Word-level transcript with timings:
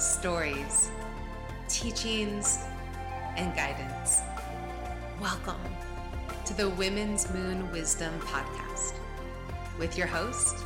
stories, 0.00 0.90
teachings, 1.68 2.64
and 3.36 3.54
guidance. 3.54 4.20
Welcome 5.20 5.60
to 6.46 6.54
the 6.54 6.70
Women's 6.70 7.30
Moon 7.34 7.70
Wisdom 7.70 8.18
Podcast 8.20 8.94
with 9.78 9.98
your 9.98 10.06
host, 10.06 10.64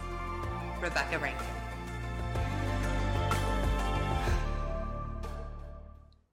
Rebecca 0.81 1.19
Rankin. 1.19 1.47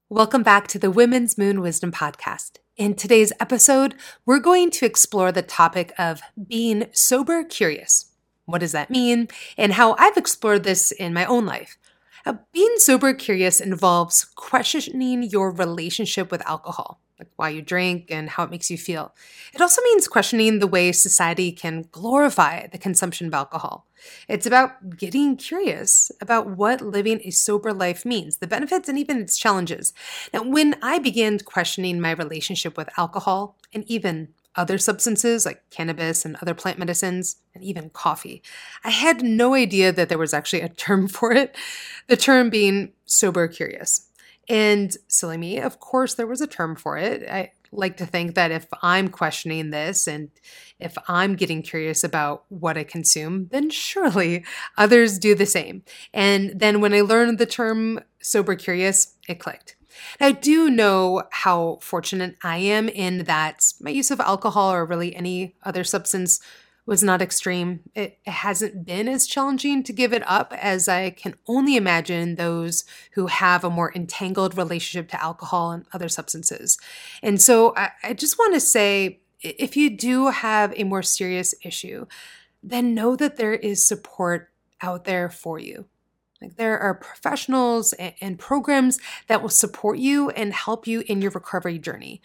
Welcome 0.08 0.44
back 0.44 0.68
to 0.68 0.78
the 0.78 0.92
Women's 0.92 1.36
Moon 1.36 1.60
Wisdom 1.60 1.90
Podcast. 1.90 2.58
In 2.76 2.94
today's 2.94 3.32
episode, 3.40 3.96
we're 4.24 4.38
going 4.38 4.70
to 4.70 4.86
explore 4.86 5.32
the 5.32 5.42
topic 5.42 5.92
of 5.98 6.20
being 6.46 6.86
sober 6.92 7.42
curious. 7.42 8.12
What 8.44 8.58
does 8.58 8.72
that 8.72 8.90
mean? 8.90 9.26
And 9.56 9.72
how 9.72 9.96
I've 9.98 10.16
explored 10.16 10.62
this 10.62 10.92
in 10.92 11.12
my 11.12 11.24
own 11.24 11.46
life. 11.46 11.78
Uh, 12.24 12.34
being 12.52 12.74
sober 12.78 13.12
curious 13.14 13.60
involves 13.60 14.24
questioning 14.36 15.22
your 15.24 15.50
relationship 15.50 16.30
with 16.30 16.46
alcohol, 16.48 17.00
like 17.18 17.28
why 17.36 17.48
you 17.48 17.60
drink 17.60 18.06
and 18.10 18.30
how 18.30 18.44
it 18.44 18.50
makes 18.50 18.70
you 18.70 18.78
feel. 18.78 19.12
It 19.52 19.60
also 19.60 19.82
means 19.82 20.06
questioning 20.06 20.58
the 20.58 20.66
way 20.66 20.92
society 20.92 21.50
can 21.50 21.84
glorify 21.90 22.68
the 22.68 22.78
consumption 22.78 23.26
of 23.26 23.34
alcohol. 23.34 23.86
It's 24.28 24.46
about 24.46 24.96
getting 24.96 25.36
curious 25.36 26.12
about 26.20 26.48
what 26.56 26.80
living 26.80 27.20
a 27.24 27.30
sober 27.30 27.72
life 27.72 28.04
means, 28.04 28.38
the 28.38 28.46
benefits 28.46 28.88
and 28.88 28.98
even 28.98 29.20
its 29.20 29.36
challenges. 29.36 29.92
Now, 30.32 30.42
when 30.42 30.76
I 30.82 30.98
began 30.98 31.38
questioning 31.40 32.00
my 32.00 32.12
relationship 32.12 32.76
with 32.76 32.88
alcohol 32.96 33.56
and 33.72 33.84
even 33.88 34.28
other 34.56 34.78
substances 34.78 35.46
like 35.46 35.62
cannabis 35.70 36.24
and 36.24 36.36
other 36.42 36.54
plant 36.54 36.78
medicines, 36.78 37.36
and 37.54 37.64
even 37.64 37.90
coffee. 37.90 38.42
I 38.84 38.90
had 38.90 39.22
no 39.22 39.54
idea 39.54 39.92
that 39.92 40.08
there 40.08 40.18
was 40.18 40.34
actually 40.34 40.62
a 40.62 40.68
term 40.68 41.08
for 41.16 41.32
it, 41.32 41.56
the 42.08 42.16
term 42.16 42.50
being 42.50 42.92
sober 43.06 43.48
curious. 43.48 44.08
And 44.48 44.96
silly 45.08 45.36
me, 45.36 45.58
of 45.58 45.78
course, 45.78 46.14
there 46.14 46.26
was 46.26 46.40
a 46.40 46.46
term 46.46 46.76
for 46.76 46.98
it. 46.98 47.28
I 47.28 47.52
like 47.72 47.96
to 47.98 48.06
think 48.06 48.34
that 48.34 48.50
if 48.50 48.66
I'm 48.82 49.08
questioning 49.08 49.70
this 49.70 50.06
and 50.06 50.30
if 50.78 50.96
I'm 51.08 51.36
getting 51.36 51.62
curious 51.62 52.04
about 52.04 52.44
what 52.48 52.76
I 52.76 52.84
consume, 52.84 53.48
then 53.50 53.70
surely 53.70 54.44
others 54.76 55.18
do 55.18 55.34
the 55.34 55.46
same. 55.46 55.82
And 56.12 56.58
then 56.58 56.80
when 56.80 56.92
I 56.92 57.00
learned 57.00 57.38
the 57.38 57.46
term 57.46 58.00
sober 58.20 58.56
curious, 58.56 59.14
it 59.28 59.38
clicked. 59.40 59.76
I 60.20 60.32
do 60.32 60.70
know 60.70 61.24
how 61.30 61.78
fortunate 61.80 62.36
I 62.42 62.58
am 62.58 62.88
in 62.88 63.24
that 63.24 63.72
my 63.80 63.90
use 63.90 64.10
of 64.10 64.20
alcohol 64.20 64.72
or 64.72 64.84
really 64.84 65.14
any 65.14 65.56
other 65.62 65.84
substance 65.84 66.40
was 66.84 67.02
not 67.02 67.22
extreme. 67.22 67.80
It 67.94 68.18
hasn't 68.26 68.84
been 68.84 69.08
as 69.08 69.26
challenging 69.26 69.82
to 69.84 69.92
give 69.92 70.12
it 70.12 70.22
up 70.26 70.52
as 70.56 70.88
I 70.88 71.10
can 71.10 71.34
only 71.46 71.76
imagine 71.76 72.34
those 72.34 72.84
who 73.12 73.28
have 73.28 73.62
a 73.62 73.70
more 73.70 73.92
entangled 73.94 74.56
relationship 74.56 75.08
to 75.10 75.22
alcohol 75.22 75.70
and 75.70 75.86
other 75.92 76.08
substances. 76.08 76.78
And 77.22 77.40
so 77.40 77.74
I, 77.76 77.90
I 78.02 78.12
just 78.14 78.38
want 78.38 78.54
to 78.54 78.60
say 78.60 79.20
if 79.40 79.76
you 79.76 79.90
do 79.90 80.28
have 80.28 80.72
a 80.76 80.84
more 80.84 81.02
serious 81.02 81.54
issue, 81.64 82.06
then 82.62 82.94
know 82.94 83.16
that 83.16 83.36
there 83.36 83.54
is 83.54 83.84
support 83.84 84.50
out 84.80 85.04
there 85.04 85.28
for 85.28 85.58
you. 85.58 85.86
Like 86.42 86.56
there 86.56 86.78
are 86.78 86.94
professionals 86.94 87.92
and, 88.20 88.38
programs 88.38 88.98
that 89.28 89.40
will 89.40 89.48
support 89.48 89.98
you 89.98 90.30
and 90.30 90.52
help 90.52 90.86
you 90.88 91.04
in 91.06 91.22
your 91.22 91.30
recovery 91.30 91.78
journey. 91.78 92.20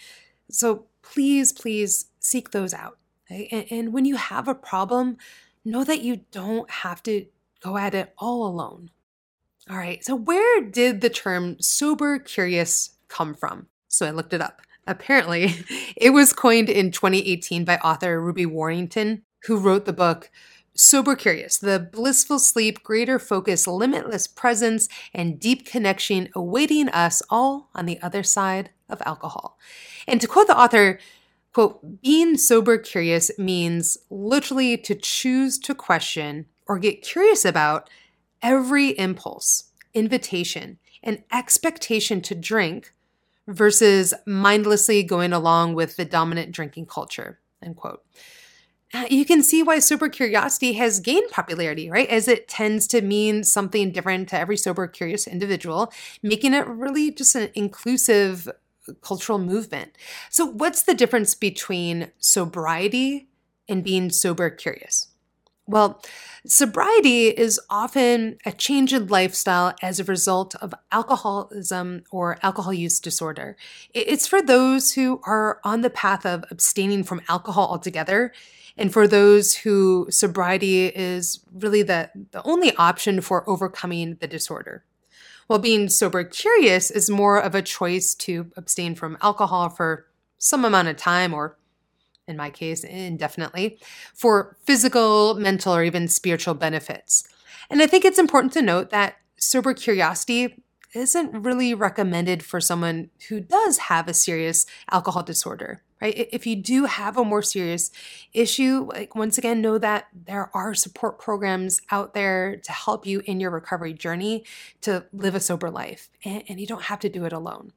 So 0.50 0.86
please, 1.04 1.54
please 1.54 2.06
seek 2.20 2.50
those 2.50 2.74
out. 2.74 2.98
And 3.30 3.94
when 3.94 4.06
you 4.06 4.16
have 4.16 4.48
a 4.48 4.56
problem, 4.56 5.18
know 5.64 5.84
that 5.84 6.02
you 6.02 6.22
don't 6.32 6.70
have 6.70 7.04
to 7.04 7.28
go 7.62 7.78
at 7.78 7.94
it 7.94 8.14
all 8.18 8.48
alone. 8.48 8.90
All 9.70 9.78
right, 9.78 10.04
so 10.04 10.16
where 10.16 10.62
did 10.62 11.02
the 11.02 11.10
term 11.10 11.60
sober 11.60 12.20
curious 12.20 12.92
come 13.10 13.36
from? 13.36 13.68
So 13.88 14.08
I 14.08 14.12
looked 14.12 14.34
it 14.34 14.42
up. 14.42 14.62
Apparently, 14.88 15.54
it 15.96 16.12
was 16.12 16.34
coined 16.34 16.70
in 16.70 16.92
2018 16.92 17.66
by 17.66 17.78
author 17.78 18.20
Ruby 18.20 18.46
Warrington, 18.46 19.24
who 19.44 19.58
wrote 19.58 19.86
the 19.86 19.94
book 19.94 20.32
Sober 20.78 21.16
Curious, 21.16 21.58
the 21.58 21.80
blissful 21.80 22.38
sleep, 22.38 22.84
greater 22.84 23.18
focus, 23.18 23.66
limitless 23.66 24.28
presence, 24.28 24.88
and 25.12 25.40
deep 25.40 25.66
connection 25.66 26.30
awaiting 26.36 26.88
us 26.90 27.24
all 27.32 27.70
on 27.74 27.88
the 27.88 28.00
other 28.04 28.22
side 28.22 28.70
of 28.88 29.02
alcohol. 29.04 29.58
And 30.08 30.22
to 30.22 30.28
quote 30.28 30.46
the 30.46 30.58
author, 30.58 31.00
quote, 31.52 32.02
being 32.04 32.38
sober 32.38 32.78
curious 32.78 33.32
means 33.40 33.98
literally 34.12 34.78
to 34.78 34.94
choose 34.94 35.58
to 35.60 35.74
question 35.74 36.46
or 36.68 36.78
get 36.78 37.02
curious 37.02 37.44
about 37.44 37.90
every 38.44 38.90
impulse, 39.00 39.72
invitation, 39.96 40.78
and 41.02 41.24
expectation 41.32 42.22
to 42.22 42.36
drink 42.36 42.94
versus 43.48 44.14
mindlessly 44.28 45.02
going 45.02 45.34
along 45.34 45.74
with 45.74 45.96
the 45.96 46.06
dominant 46.06 46.52
drinking 46.52 46.86
culture, 46.86 47.40
end 47.64 47.78
quote. 47.78 48.04
Uh, 48.94 49.06
you 49.10 49.26
can 49.26 49.44
see 49.44 49.62
why 49.62 49.80
sober 49.80 50.08
curiosity 50.08 50.74
has 50.74 51.00
gained 51.00 51.30
popularity, 51.30 51.90
right? 51.90 52.08
As 52.10 52.28
it 52.28 52.48
tends 52.48 52.88
to 52.88 53.02
mean 53.02 53.44
something 53.44 53.92
different 53.92 54.30
to 54.30 54.40
every 54.40 54.56
sober 54.56 54.88
curious 54.88 55.28
individual, 55.28 55.92
making 56.24 56.54
it 56.54 56.66
really 56.68 57.12
just 57.12 57.36
an 57.36 57.50
inclusive 57.54 58.50
cultural 59.02 59.40
movement. 59.40 59.92
So, 60.30 60.46
what's 60.46 60.84
the 60.84 60.94
difference 60.94 61.36
between 61.36 62.12
sobriety 62.20 63.28
and 63.68 63.84
being 63.84 64.10
sober 64.10 64.50
curious? 64.50 65.10
Well, 65.70 66.02
sobriety 66.46 67.28
is 67.28 67.60
often 67.70 68.38
a 68.46 68.54
change 68.54 68.94
in 68.94 69.08
lifestyle 69.08 69.76
as 69.82 70.00
a 70.00 70.06
result 70.06 70.56
of 70.56 70.74
alcoholism 70.94 72.04
or 72.10 72.38
alcohol 72.42 72.74
use 72.74 73.02
disorder. 73.02 73.58
It's 73.94 74.28
for 74.28 74.42
those 74.42 74.94
who 74.94 75.20
are 75.26 75.60
on 75.66 75.82
the 75.82 75.90
path 75.90 76.26
of 76.26 76.46
abstaining 76.50 77.04
from 77.04 77.22
alcohol 77.28 77.68
altogether 77.68 78.32
and 78.78 78.94
for 78.94 79.08
those 79.08 79.56
who 79.56 80.08
sobriety 80.10 80.88
is 80.88 81.40
really 81.54 81.84
the, 81.84 82.10
the 82.32 82.44
only 82.44 82.76
option 82.76 83.22
for 83.22 83.50
overcoming 83.50 84.16
the 84.16 84.28
disorder. 84.28 84.84
While 85.48 85.60
being 85.60 85.90
sober 85.90 86.24
curious 86.24 86.92
is 86.92 87.10
more 87.10 87.40
of 87.40 87.56
a 87.56 87.62
choice 87.62 88.14
to 88.16 88.52
abstain 88.58 88.96
from 88.96 89.18
alcohol 89.22 89.70
for 89.70 90.06
some 90.38 90.66
amount 90.66 90.90
of 90.90 90.98
time, 90.98 91.34
or 91.34 91.58
in 92.28 92.38
my 92.38 92.50
case, 92.50 92.84
indefinitely, 92.84 93.80
for 94.14 94.58
physical, 94.66 95.36
mental, 95.36 95.74
or 95.74 95.84
even 95.84 96.08
spiritual 96.08 96.54
benefits. 96.54 97.28
And 97.70 97.82
I 97.82 97.88
think 97.88 98.06
it's 98.06 98.20
important 98.20 98.54
to 98.54 98.62
note 98.62 98.90
that 98.90 99.16
sober 99.38 99.74
curiosity 99.74 100.62
isn't 100.98 101.44
really 101.44 101.74
recommended 101.74 102.44
for 102.44 102.60
someone 102.60 103.10
who 103.30 103.40
does 103.40 103.78
have 103.78 104.08
a 104.08 104.14
serious 104.14 104.66
alcohol 104.92 105.24
disorder 105.24 105.82
right? 106.02 106.28
If 106.32 106.46
you 106.46 106.56
do 106.56 106.86
have 106.86 107.18
a 107.18 107.24
more 107.24 107.42
serious 107.42 107.92
issue 108.34 108.88
like 108.94 109.16
once 109.16 109.38
again 109.38 109.62
know 109.62 109.78
that 109.78 110.08
there 110.14 110.50
are 110.54 110.74
support 110.74 111.20
programs 111.20 111.82
out 111.92 112.14
there 112.14 112.58
to 112.58 112.72
help 112.72 113.06
you 113.06 113.22
in 113.26 113.40
your 113.40 113.52
recovery 113.52 113.94
journey 113.94 114.44
to 114.82 115.06
live 115.12 115.36
a 115.36 115.40
sober 115.40 115.70
life 115.70 116.10
and, 116.24 116.44
and 116.48 116.60
you 116.60 116.68
don't 116.68 116.84
have 116.84 117.00
to 117.00 117.10
do 117.10 117.26
it 117.26 117.34
alone. 117.34 117.74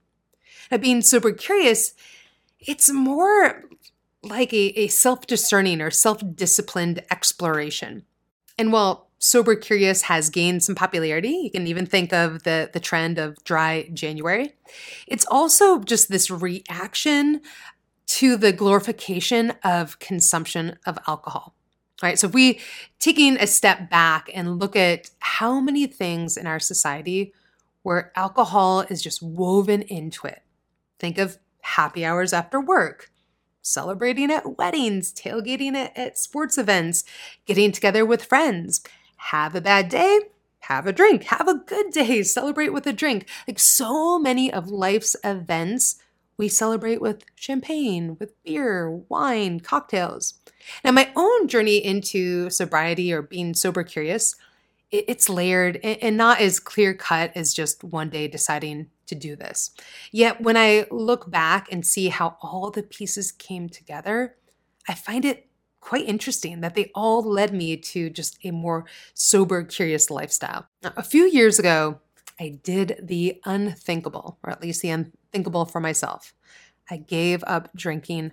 Now 0.71 0.79
being 0.79 1.03
sober 1.03 1.33
curious 1.33 1.95
it's 2.59 2.91
more 2.91 3.65
like 4.23 4.53
a, 4.53 4.79
a 4.79 4.89
self-discerning 4.89 5.81
or 5.81 5.91
self-disciplined 5.91 7.03
exploration. 7.11 8.05
And 8.59 8.71
while 8.71 9.10
sober 9.21 9.55
curious 9.55 10.03
has 10.03 10.31
gained 10.31 10.65
some 10.65 10.75
popularity. 10.75 11.29
You 11.45 11.51
can 11.51 11.67
even 11.69 11.87
think 11.87 12.13
of 12.13 12.43
the 12.43 12.71
the 12.73 12.81
trend 12.81 13.19
of 13.19 13.43
dry 13.45 13.89
January. 13.93 14.55
It's 15.07 15.27
also 15.27 15.79
just 15.81 16.09
this 16.09 16.31
reaction 16.31 17.43
to 18.07 18.37
the 18.37 18.53
glorification 18.53 19.53
of 19.63 20.01
consumption 20.01 20.77
of 20.85 20.99
alcohol. 21.07 21.55
All 22.03 22.09
right, 22.09 22.19
so 22.19 22.27
if 22.27 22.33
we 22.33 22.61
taking 22.99 23.37
a 23.37 23.47
step 23.47 23.91
back 23.91 24.31
and 24.35 24.59
look 24.59 24.75
at 24.75 25.11
how 25.21 25.61
many 25.61 25.87
things 25.87 26.37
in 26.37 26.47
our 26.47 26.59
society 26.59 27.33
where 27.83 28.13
alcohol 28.17 28.81
is 28.81 29.03
just 29.03 29.23
woven 29.23 29.83
into 29.83 30.27
it. 30.27 30.43
Think 30.99 31.19
of 31.19 31.39
happy 31.63 32.05
hours 32.05 32.33
after 32.33 32.61
work, 32.61 33.11
celebrating 33.63 34.31
at 34.31 34.59
weddings, 34.59 35.13
tailgating 35.13 35.75
at, 35.75 35.97
at 35.97 36.19
sports 36.19 36.59
events, 36.59 37.05
getting 37.47 37.73
together 37.73 38.05
with 38.05 38.25
friends, 38.25 38.83
have 39.21 39.55
a 39.55 39.61
bad 39.61 39.89
day, 39.91 40.21
have 40.61 40.87
a 40.87 40.93
drink, 40.93 41.25
have 41.25 41.47
a 41.47 41.55
good 41.55 41.91
day, 41.91 42.23
celebrate 42.25 42.73
with 42.73 42.87
a 42.87 42.93
drink. 42.93 43.29
Like 43.47 43.59
so 43.59 44.19
many 44.19 44.53
of 44.53 44.71
life's 44.71 45.15
events, 45.23 45.97
we 46.39 46.49
celebrate 46.49 47.03
with 47.03 47.25
champagne, 47.35 48.17
with 48.19 48.43
beer, 48.45 48.91
wine, 48.91 49.61
cocktails. 49.61 50.35
Now, 50.83 50.93
my 50.93 51.13
own 51.15 51.49
journey 51.49 51.85
into 51.85 52.49
sobriety 52.49 53.13
or 53.13 53.21
being 53.21 53.53
sober 53.53 53.85
curious, 53.85 54.37
it's 54.91 55.29
layered 55.29 55.77
and 55.85 56.17
not 56.17 56.41
as 56.41 56.59
clear 56.59 56.95
cut 56.95 57.31
as 57.37 57.55
just 57.55 57.85
one 57.85 58.09
day 58.09 58.27
deciding 58.27 58.89
to 59.07 59.15
do 59.15 59.37
this. 59.37 59.71
Yet, 60.13 60.41
when 60.41 60.57
I 60.57 60.87
look 60.91 61.31
back 61.31 61.69
and 61.71 61.87
see 61.87 62.09
how 62.09 62.39
all 62.41 62.71
the 62.71 62.83
pieces 62.83 63.33
came 63.33 63.69
together, 63.69 64.37
I 64.89 64.95
find 64.95 65.25
it 65.25 65.50
quite 65.81 66.07
interesting 66.07 66.61
that 66.61 66.75
they 66.75 66.91
all 66.95 67.23
led 67.23 67.53
me 67.53 67.77
to 67.77 68.11
just 68.11 68.39
a 68.45 68.51
more 68.51 68.85
sober, 69.15 69.65
curious 69.65 70.11
lifestyle. 70.11 70.67
Now, 70.83 70.93
a 70.97 71.03
few 71.03 71.25
years 71.25 71.59
ago, 71.59 72.01
I 72.39 72.59
did 72.63 73.01
the 73.03 73.41
unthinkable, 73.45 74.39
or 74.43 74.51
at 74.51 74.63
least 74.63 74.83
the 74.83 74.91
unthinkable 74.91 75.67
for 75.67 75.81
myself. 75.81 76.33
I 76.91 76.97
gave 76.97 77.45
up 77.47 77.71
drinking 77.75 78.33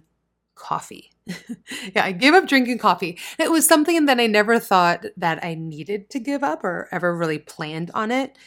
coffee. 0.56 1.12
yeah, 1.28 2.04
I 2.04 2.14
gave 2.14 2.34
up 2.34 2.48
drinking 2.48 2.80
coffee. 2.80 3.18
It 3.38 3.52
was 3.52 3.68
something 3.68 4.06
that 4.06 4.20
I 4.20 4.28
never 4.28 4.60
thought 4.60 5.06
that 5.18 5.44
I 5.44 5.56
needed 5.56 6.10
to 6.12 6.20
give 6.20 6.44
up 6.44 6.64
or 6.64 6.88
ever 6.92 7.16
really 7.16 7.40
planned 7.40 7.92
on 7.94 8.12
it. 8.12 8.38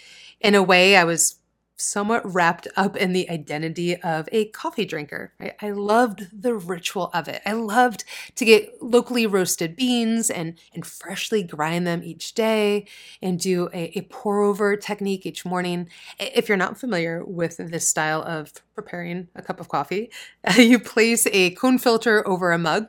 In 0.40 0.54
a 0.54 0.62
way, 0.62 0.96
I 0.96 1.04
was 1.04 1.36
somewhat 1.80 2.22
wrapped 2.34 2.68
up 2.76 2.96
in 2.96 3.12
the 3.12 3.28
identity 3.30 3.96
of 4.02 4.28
a 4.32 4.46
coffee 4.46 4.84
drinker. 4.84 5.32
I 5.60 5.70
loved 5.70 6.42
the 6.42 6.54
ritual 6.54 7.10
of 7.14 7.28
it. 7.28 7.42
I 7.46 7.52
loved 7.52 8.04
to 8.36 8.44
get 8.44 8.82
locally 8.82 9.26
roasted 9.26 9.76
beans 9.76 10.30
and, 10.30 10.58
and 10.74 10.86
freshly 10.86 11.42
grind 11.42 11.86
them 11.86 12.02
each 12.04 12.34
day 12.34 12.86
and 13.22 13.38
do 13.38 13.68
a, 13.72 13.98
a 13.98 14.02
pour 14.02 14.42
over 14.42 14.76
technique 14.76 15.26
each 15.26 15.44
morning. 15.44 15.88
If 16.18 16.48
you're 16.48 16.58
not 16.58 16.78
familiar 16.78 17.24
with 17.24 17.56
this 17.58 17.88
style 17.88 18.22
of 18.22 18.52
preparing 18.74 19.28
a 19.34 19.42
cup 19.42 19.60
of 19.60 19.68
coffee, 19.68 20.10
you 20.56 20.78
place 20.78 21.26
a 21.32 21.50
cone 21.52 21.78
filter 21.78 22.26
over 22.26 22.52
a 22.52 22.58
mug. 22.58 22.88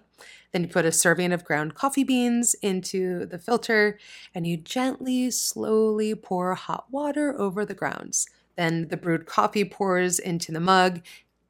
Then 0.51 0.63
you 0.63 0.67
put 0.67 0.85
a 0.85 0.91
serving 0.91 1.31
of 1.31 1.45
ground 1.45 1.75
coffee 1.75 2.03
beans 2.03 2.55
into 2.55 3.25
the 3.25 3.39
filter 3.39 3.97
and 4.35 4.45
you 4.45 4.57
gently, 4.57 5.31
slowly 5.31 6.13
pour 6.15 6.55
hot 6.55 6.85
water 6.91 7.33
over 7.39 7.65
the 7.65 7.73
grounds. 7.73 8.27
Then 8.61 8.89
the 8.89 8.97
brewed 8.97 9.25
coffee 9.25 9.65
pours 9.65 10.19
into 10.19 10.51
the 10.51 10.59
mug, 10.59 11.01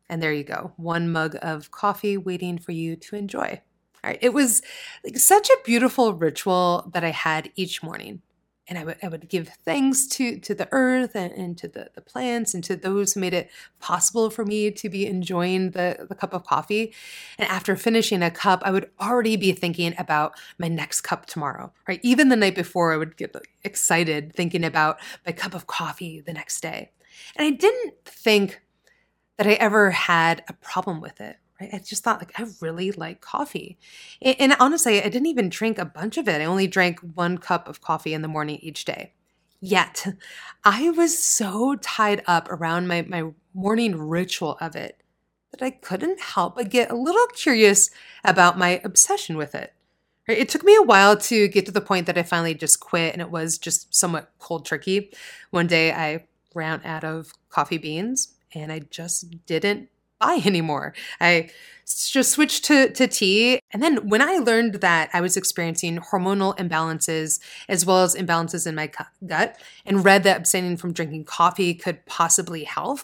and 0.07 0.23
there 0.23 0.31
you 0.31 0.45
go 0.45 0.71
one 0.77 1.11
mug 1.11 1.35
of 1.41 1.69
coffee 1.69 2.15
waiting 2.15 2.57
for 2.57 2.71
you 2.71 2.95
to 2.95 3.17
enjoy. 3.17 3.61
All 4.01 4.11
right, 4.11 4.19
it 4.21 4.31
was 4.33 4.61
like 5.03 5.17
such 5.17 5.49
a 5.49 5.57
beautiful 5.65 6.13
ritual 6.13 6.89
that 6.93 7.03
I 7.03 7.09
had 7.09 7.51
each 7.57 7.83
morning. 7.83 8.21
And 8.69 8.77
I 8.77 8.85
would, 8.85 8.97
I 9.03 9.09
would 9.09 9.27
give 9.27 9.49
thanks 9.65 10.07
to, 10.07 10.39
to 10.39 10.55
the 10.55 10.69
earth 10.71 11.13
and, 11.13 11.33
and 11.33 11.57
to 11.57 11.67
the, 11.67 11.89
the 11.93 11.99
plants 11.99 12.53
and 12.53 12.63
to 12.63 12.77
those 12.77 13.11
who 13.11 13.19
made 13.19 13.33
it 13.33 13.51
possible 13.81 14.29
for 14.29 14.45
me 14.45 14.71
to 14.71 14.87
be 14.87 15.05
enjoying 15.05 15.71
the, 15.71 16.05
the 16.07 16.15
cup 16.15 16.33
of 16.33 16.45
coffee. 16.45 16.93
And 17.37 17.49
after 17.49 17.75
finishing 17.75 18.23
a 18.23 18.31
cup, 18.31 18.61
I 18.63 18.71
would 18.71 18.89
already 19.01 19.35
be 19.35 19.51
thinking 19.51 19.93
about 19.97 20.39
my 20.57 20.69
next 20.69 21.01
cup 21.01 21.25
tomorrow, 21.25 21.73
right? 21.85 21.99
Even 22.03 22.29
the 22.29 22.37
night 22.37 22.55
before, 22.55 22.93
I 22.93 22.97
would 22.97 23.17
get 23.17 23.35
excited 23.65 24.33
thinking 24.33 24.63
about 24.63 25.01
my 25.25 25.33
cup 25.33 25.53
of 25.53 25.67
coffee 25.67 26.21
the 26.21 26.31
next 26.31 26.61
day. 26.61 26.91
And 27.35 27.45
I 27.45 27.51
didn't 27.51 27.93
think 28.05 28.61
that 29.37 29.47
I 29.47 29.53
ever 29.53 29.91
had 29.91 30.43
a 30.47 30.53
problem 30.53 31.01
with 31.01 31.21
it. 31.21 31.37
Right? 31.59 31.69
I 31.73 31.79
just 31.79 32.03
thought 32.03 32.19
like 32.19 32.39
I 32.39 32.45
really 32.59 32.91
like 32.91 33.21
coffee. 33.21 33.77
And, 34.21 34.55
honestly, 34.59 34.99
I 34.99 35.09
didn't 35.09 35.27
even 35.27 35.49
drink 35.49 35.77
a 35.77 35.85
bunch 35.85 36.17
of 36.17 36.27
it. 36.27 36.41
I 36.41 36.45
only 36.45 36.67
drank 36.67 36.99
one 36.99 37.37
cup 37.37 37.67
of 37.67 37.81
coffee 37.81 38.13
in 38.13 38.21
the 38.21 38.27
morning 38.27 38.57
each 38.61 38.85
day. 38.85 39.13
Yet, 39.59 40.07
I 40.63 40.89
was 40.89 41.21
so 41.21 41.75
tied 41.75 42.23
up 42.25 42.49
around 42.49 42.87
my, 42.87 43.03
my 43.03 43.31
morning 43.53 43.95
ritual 43.95 44.57
of 44.59 44.75
it 44.75 45.03
that 45.51 45.61
I 45.61 45.69
couldn't 45.69 46.19
help 46.19 46.55
but 46.55 46.69
get 46.69 46.89
a 46.89 46.95
little 46.95 47.27
curious 47.27 47.91
about 48.23 48.57
my 48.57 48.81
obsession 48.83 49.37
with 49.37 49.53
it. 49.53 49.73
It 50.27 50.49
took 50.49 50.63
me 50.63 50.75
a 50.75 50.81
while 50.81 51.17
to 51.17 51.47
get 51.47 51.65
to 51.65 51.71
the 51.71 51.81
point 51.81 52.07
that 52.07 52.17
I 52.17 52.23
finally 52.23 52.53
just 52.53 52.79
quit 52.79 53.13
and 53.13 53.21
it 53.21 53.29
was 53.29 53.57
just 53.57 53.93
somewhat 53.93 54.31
cold 54.39 54.65
turkey. 54.65 55.11
One 55.49 55.67
day 55.67 55.91
I 55.91 56.25
ran 56.53 56.81
out 56.83 57.03
of 57.03 57.33
coffee 57.49 57.77
beans 57.77 58.35
and 58.53 58.71
I 58.71 58.79
just 58.79 59.45
didn't 59.45 59.89
buy 60.19 60.41
anymore. 60.45 60.93
I 61.19 61.49
just 61.85 62.31
switched 62.31 62.63
to, 62.65 62.89
to 62.91 63.07
tea. 63.07 63.59
And 63.71 63.83
then 63.83 64.07
when 64.07 64.21
I 64.21 64.37
learned 64.37 64.75
that 64.75 65.09
I 65.13 65.19
was 65.19 65.35
experiencing 65.35 65.97
hormonal 65.97 66.57
imbalances 66.57 67.39
as 67.67 67.85
well 67.85 68.03
as 68.03 68.15
imbalances 68.15 68.65
in 68.65 68.75
my 68.75 68.89
gut 69.25 69.59
and 69.85 70.05
read 70.05 70.23
that 70.23 70.37
abstaining 70.37 70.77
from 70.77 70.93
drinking 70.93 71.25
coffee 71.25 71.73
could 71.73 72.05
possibly 72.05 72.63
help, 72.63 73.01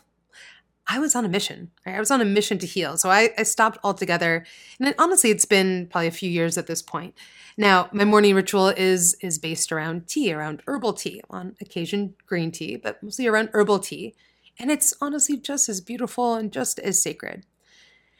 I 0.87 0.99
was 0.99 1.15
on 1.15 1.25
a 1.25 1.29
mission. 1.29 1.71
Right? 1.85 1.95
I 1.95 1.99
was 1.99 2.11
on 2.11 2.21
a 2.21 2.25
mission 2.25 2.57
to 2.59 2.67
heal. 2.67 2.97
So 2.97 3.09
I, 3.09 3.29
I 3.37 3.43
stopped 3.43 3.77
altogether. 3.83 4.45
And 4.79 4.95
honestly, 4.97 5.31
it's 5.31 5.45
been 5.45 5.87
probably 5.87 6.07
a 6.07 6.11
few 6.11 6.29
years 6.29 6.57
at 6.57 6.67
this 6.67 6.81
point. 6.81 7.13
Now, 7.57 7.89
my 7.91 8.05
morning 8.05 8.35
ritual 8.35 8.69
is 8.69 9.15
is 9.21 9.39
based 9.39 9.71
around 9.71 10.07
tea, 10.07 10.33
around 10.33 10.61
herbal 10.67 10.93
tea, 10.93 11.21
on 11.29 11.55
occasion 11.59 12.13
green 12.25 12.51
tea, 12.51 12.75
but 12.75 13.01
mostly 13.01 13.27
around 13.27 13.49
herbal 13.53 13.79
tea. 13.79 14.15
And 14.59 14.71
it's 14.71 14.93
honestly 15.01 15.37
just 15.37 15.69
as 15.69 15.81
beautiful 15.81 16.35
and 16.35 16.51
just 16.51 16.79
as 16.79 17.01
sacred. 17.01 17.45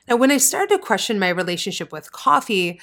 Now, 0.07 0.15
when 0.15 0.31
I 0.31 0.37
started 0.37 0.75
to 0.75 0.81
question 0.81 1.19
my 1.19 1.29
relationship 1.29 1.91
with 1.91 2.11
coffee, 2.11 2.79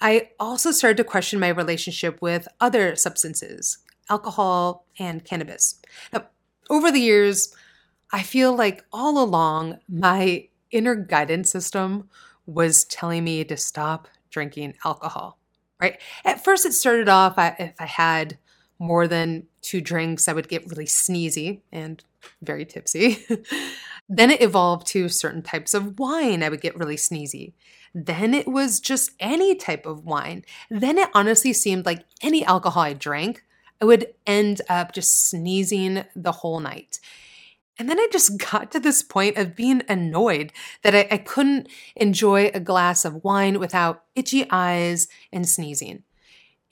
I 0.00 0.30
also 0.38 0.70
started 0.72 0.98
to 0.98 1.04
question 1.04 1.40
my 1.40 1.48
relationship 1.48 2.20
with 2.20 2.48
other 2.60 2.96
substances, 2.96 3.78
alcohol 4.10 4.86
and 4.98 5.24
cannabis. 5.24 5.80
Now, 6.12 6.26
over 6.68 6.92
the 6.92 7.00
years, 7.00 7.54
I 8.12 8.22
feel 8.22 8.54
like 8.54 8.84
all 8.92 9.22
along 9.22 9.78
my 9.88 10.48
inner 10.70 10.94
guidance 10.94 11.50
system 11.50 12.08
was 12.46 12.84
telling 12.84 13.24
me 13.24 13.44
to 13.44 13.56
stop 13.56 14.08
drinking 14.30 14.74
alcohol 14.84 15.38
right? 15.80 16.00
At 16.24 16.44
first, 16.44 16.66
it 16.66 16.72
started 16.72 17.08
off 17.08 17.38
I, 17.38 17.54
if 17.58 17.74
I 17.80 17.86
had 17.86 18.38
more 18.78 19.08
than 19.08 19.46
two 19.62 19.80
drinks, 19.80 20.28
I 20.28 20.32
would 20.32 20.48
get 20.48 20.66
really 20.68 20.86
sneezy 20.86 21.60
and 21.72 22.02
very 22.42 22.64
tipsy. 22.64 23.24
then 24.08 24.30
it 24.30 24.42
evolved 24.42 24.86
to 24.88 25.08
certain 25.08 25.42
types 25.42 25.74
of 25.74 25.98
wine, 25.98 26.42
I 26.42 26.48
would 26.48 26.60
get 26.60 26.76
really 26.76 26.96
sneezy. 26.96 27.52
Then 27.94 28.34
it 28.34 28.46
was 28.46 28.80
just 28.80 29.12
any 29.20 29.54
type 29.54 29.86
of 29.86 30.04
wine. 30.04 30.44
Then 30.68 30.98
it 30.98 31.08
honestly 31.14 31.52
seemed 31.52 31.86
like 31.86 32.04
any 32.20 32.44
alcohol 32.44 32.82
I 32.82 32.92
drank, 32.92 33.44
I 33.80 33.86
would 33.86 34.06
end 34.26 34.60
up 34.68 34.92
just 34.92 35.28
sneezing 35.28 36.04
the 36.14 36.32
whole 36.32 36.60
night. 36.60 36.98
And 37.78 37.88
then 37.88 37.98
I 37.98 38.08
just 38.10 38.38
got 38.50 38.72
to 38.72 38.80
this 38.80 39.02
point 39.02 39.36
of 39.36 39.56
being 39.56 39.82
annoyed 39.88 40.52
that 40.82 40.94
I, 40.94 41.08
I, 41.10 41.18
couldn't 41.18 41.68
enjoy 41.94 42.50
a 42.52 42.60
glass 42.60 43.04
of 43.04 43.22
wine 43.24 43.58
without 43.58 44.04
itchy 44.14 44.46
eyes 44.50 45.08
and 45.32 45.48
sneezing. 45.48 46.02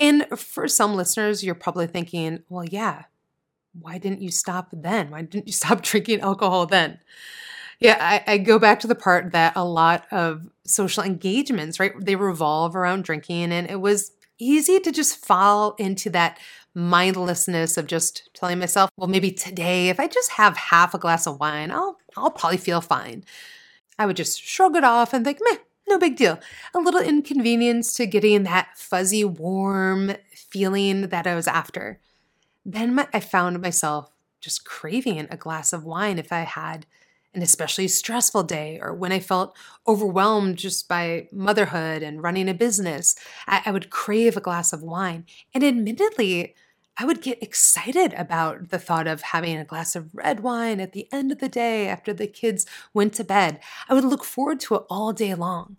And 0.00 0.26
for 0.36 0.66
some 0.66 0.94
listeners, 0.94 1.44
you're 1.44 1.54
probably 1.54 1.86
thinking, 1.86 2.42
well, 2.48 2.64
yeah, 2.64 3.04
why 3.78 3.98
didn't 3.98 4.22
you 4.22 4.30
stop 4.30 4.68
then? 4.72 5.10
Why 5.10 5.22
didn't 5.22 5.46
you 5.46 5.52
stop 5.62 5.82
drinking 5.82 6.20
alcohol 6.20 6.66
then? 6.66 7.00
Yeah, 7.80 7.98
I, 8.00 8.34
I 8.34 8.38
go 8.38 8.58
back 8.58 8.80
to 8.80 8.86
the 8.86 8.94
part 8.94 9.32
that 9.32 9.52
a 9.56 9.64
lot 9.64 10.06
of 10.10 10.48
social 10.64 11.02
engagements, 11.02 11.80
right, 11.80 11.92
they 12.00 12.16
revolve 12.16 12.76
around 12.76 13.04
drinking. 13.04 13.52
And 13.52 13.68
it 13.68 13.80
was 13.80 14.12
easy 14.38 14.80
to 14.80 14.92
just 14.92 15.24
fall 15.24 15.74
into 15.78 16.10
that 16.10 16.38
mindlessness 16.74 17.76
of 17.76 17.86
just 17.86 18.30
telling 18.34 18.58
myself, 18.58 18.90
well, 18.96 19.08
maybe 19.08 19.30
today, 19.30 19.88
if 19.88 20.00
I 20.00 20.08
just 20.08 20.32
have 20.32 20.56
half 20.56 20.94
a 20.94 20.98
glass 20.98 21.26
of 21.26 21.38
wine, 21.38 21.70
I'll, 21.70 21.98
I'll 22.16 22.30
probably 22.30 22.58
feel 22.58 22.80
fine. 22.80 23.24
I 23.98 24.06
would 24.06 24.16
just 24.16 24.42
shrug 24.42 24.76
it 24.76 24.84
off 24.84 25.12
and 25.12 25.24
think, 25.24 25.38
meh, 25.48 25.58
no 25.88 25.98
big 25.98 26.16
deal. 26.16 26.40
A 26.74 26.80
little 26.80 27.00
inconvenience 27.00 27.94
to 27.96 28.06
getting 28.06 28.42
that 28.42 28.76
fuzzy, 28.76 29.24
warm 29.24 30.12
feeling 30.34 31.08
that 31.08 31.26
I 31.26 31.34
was 31.34 31.46
after. 31.46 32.00
Then 32.64 32.94
my, 32.94 33.06
I 33.12 33.20
found 33.20 33.60
myself 33.60 34.10
just 34.40 34.64
craving 34.64 35.26
a 35.30 35.36
glass 35.36 35.72
of 35.72 35.84
wine 35.84 36.18
if 36.18 36.32
I 36.32 36.40
had 36.40 36.86
an 37.34 37.42
especially 37.42 37.88
stressful 37.88 38.44
day 38.44 38.78
or 38.80 38.94
when 38.94 39.10
I 39.10 39.18
felt 39.18 39.56
overwhelmed 39.88 40.56
just 40.56 40.88
by 40.88 41.28
motherhood 41.32 42.02
and 42.02 42.22
running 42.22 42.48
a 42.48 42.54
business. 42.54 43.16
I, 43.46 43.62
I 43.66 43.70
would 43.70 43.90
crave 43.90 44.36
a 44.36 44.40
glass 44.40 44.72
of 44.72 44.82
wine. 44.82 45.26
And 45.52 45.64
admittedly, 45.64 46.54
I 46.96 47.04
would 47.04 47.22
get 47.22 47.42
excited 47.42 48.12
about 48.14 48.68
the 48.68 48.78
thought 48.78 49.08
of 49.08 49.22
having 49.22 49.56
a 49.56 49.64
glass 49.64 49.96
of 49.96 50.14
red 50.14 50.40
wine 50.40 50.80
at 50.80 50.92
the 50.92 51.08
end 51.12 51.32
of 51.32 51.38
the 51.38 51.48
day 51.48 51.88
after 51.88 52.12
the 52.12 52.28
kids 52.28 52.66
went 52.92 53.14
to 53.14 53.24
bed. 53.24 53.60
I 53.88 53.94
would 53.94 54.04
look 54.04 54.24
forward 54.24 54.60
to 54.60 54.76
it 54.76 54.84
all 54.88 55.12
day 55.12 55.34
long. 55.34 55.76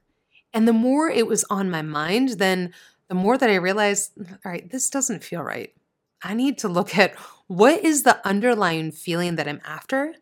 And 0.54 0.68
the 0.68 0.74
more 0.74 1.10
it 1.10 1.28
was 1.28 1.46
on 1.50 1.70
my 1.70 1.82
mind, 1.82 2.32
then 2.32 2.74
the 3.08 3.16
more 3.16 3.38
that 3.38 3.50
I 3.50 3.56
realized, 3.56 4.12
all 4.18 4.52
right, 4.52 4.70
this 4.70 4.90
doesn't 4.90 5.24
feel 5.24 5.42
right. 5.42 5.74
I 6.22 6.34
need 6.34 6.58
to 6.60 6.68
look 6.68 6.98
at 6.98 7.16
what 7.48 7.84
is 7.84 8.04
the 8.04 8.26
underlying 8.28 8.92
feeling 8.92 9.36
that 9.36 9.48
I'm 9.48 9.62
after 9.64 10.16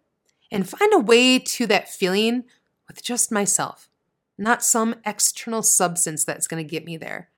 and 0.51 0.69
find 0.69 0.93
a 0.93 1.00
way 1.00 1.39
to 1.39 1.65
that 1.67 1.89
feeling 1.89 2.43
with 2.88 3.03
just 3.03 3.31
myself, 3.31 3.89
not 4.38 4.63
some 4.63 4.95
external 5.05 5.63
substance 5.63 6.23
that's 6.23 6.47
going 6.47 6.63
to 6.63 6.69
get 6.69 6.85
me 6.85 6.97
there. 6.97 7.29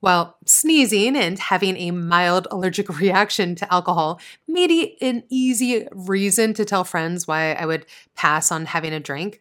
While 0.00 0.36
sneezing 0.46 1.16
and 1.16 1.38
having 1.38 1.76
a 1.76 1.90
mild 1.90 2.46
allergic 2.50 2.88
reaction 3.00 3.54
to 3.56 3.72
alcohol 3.72 4.20
made 4.46 4.70
it 4.70 4.96
an 5.00 5.24
easy 5.28 5.88
reason 5.92 6.54
to 6.54 6.64
tell 6.64 6.84
friends 6.84 7.26
why 7.26 7.52
I 7.52 7.66
would 7.66 7.86
pass 8.14 8.52
on 8.52 8.66
having 8.66 8.92
a 8.92 9.00
drink, 9.00 9.40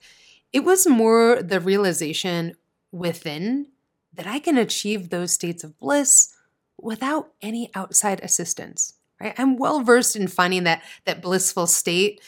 it 0.52 0.62
was 0.62 0.88
more 0.88 1.42
the 1.42 1.60
realization 1.60 2.56
within 2.92 3.68
that 4.14 4.28
I 4.28 4.40
can 4.40 4.58
achieve 4.58 5.10
those 5.10 5.32
states 5.32 5.64
of 5.64 5.78
bliss 5.78 6.36
without 6.80 7.32
any 7.42 7.70
outside 7.76 8.20
assistance. 8.24 8.94
Right? 9.22 9.36
I'm 9.38 9.58
well 9.58 9.82
versed 9.82 10.16
in 10.16 10.28
finding 10.28 10.64
that 10.64 10.84
that 11.06 11.22
blissful 11.22 11.68
state 11.68 12.22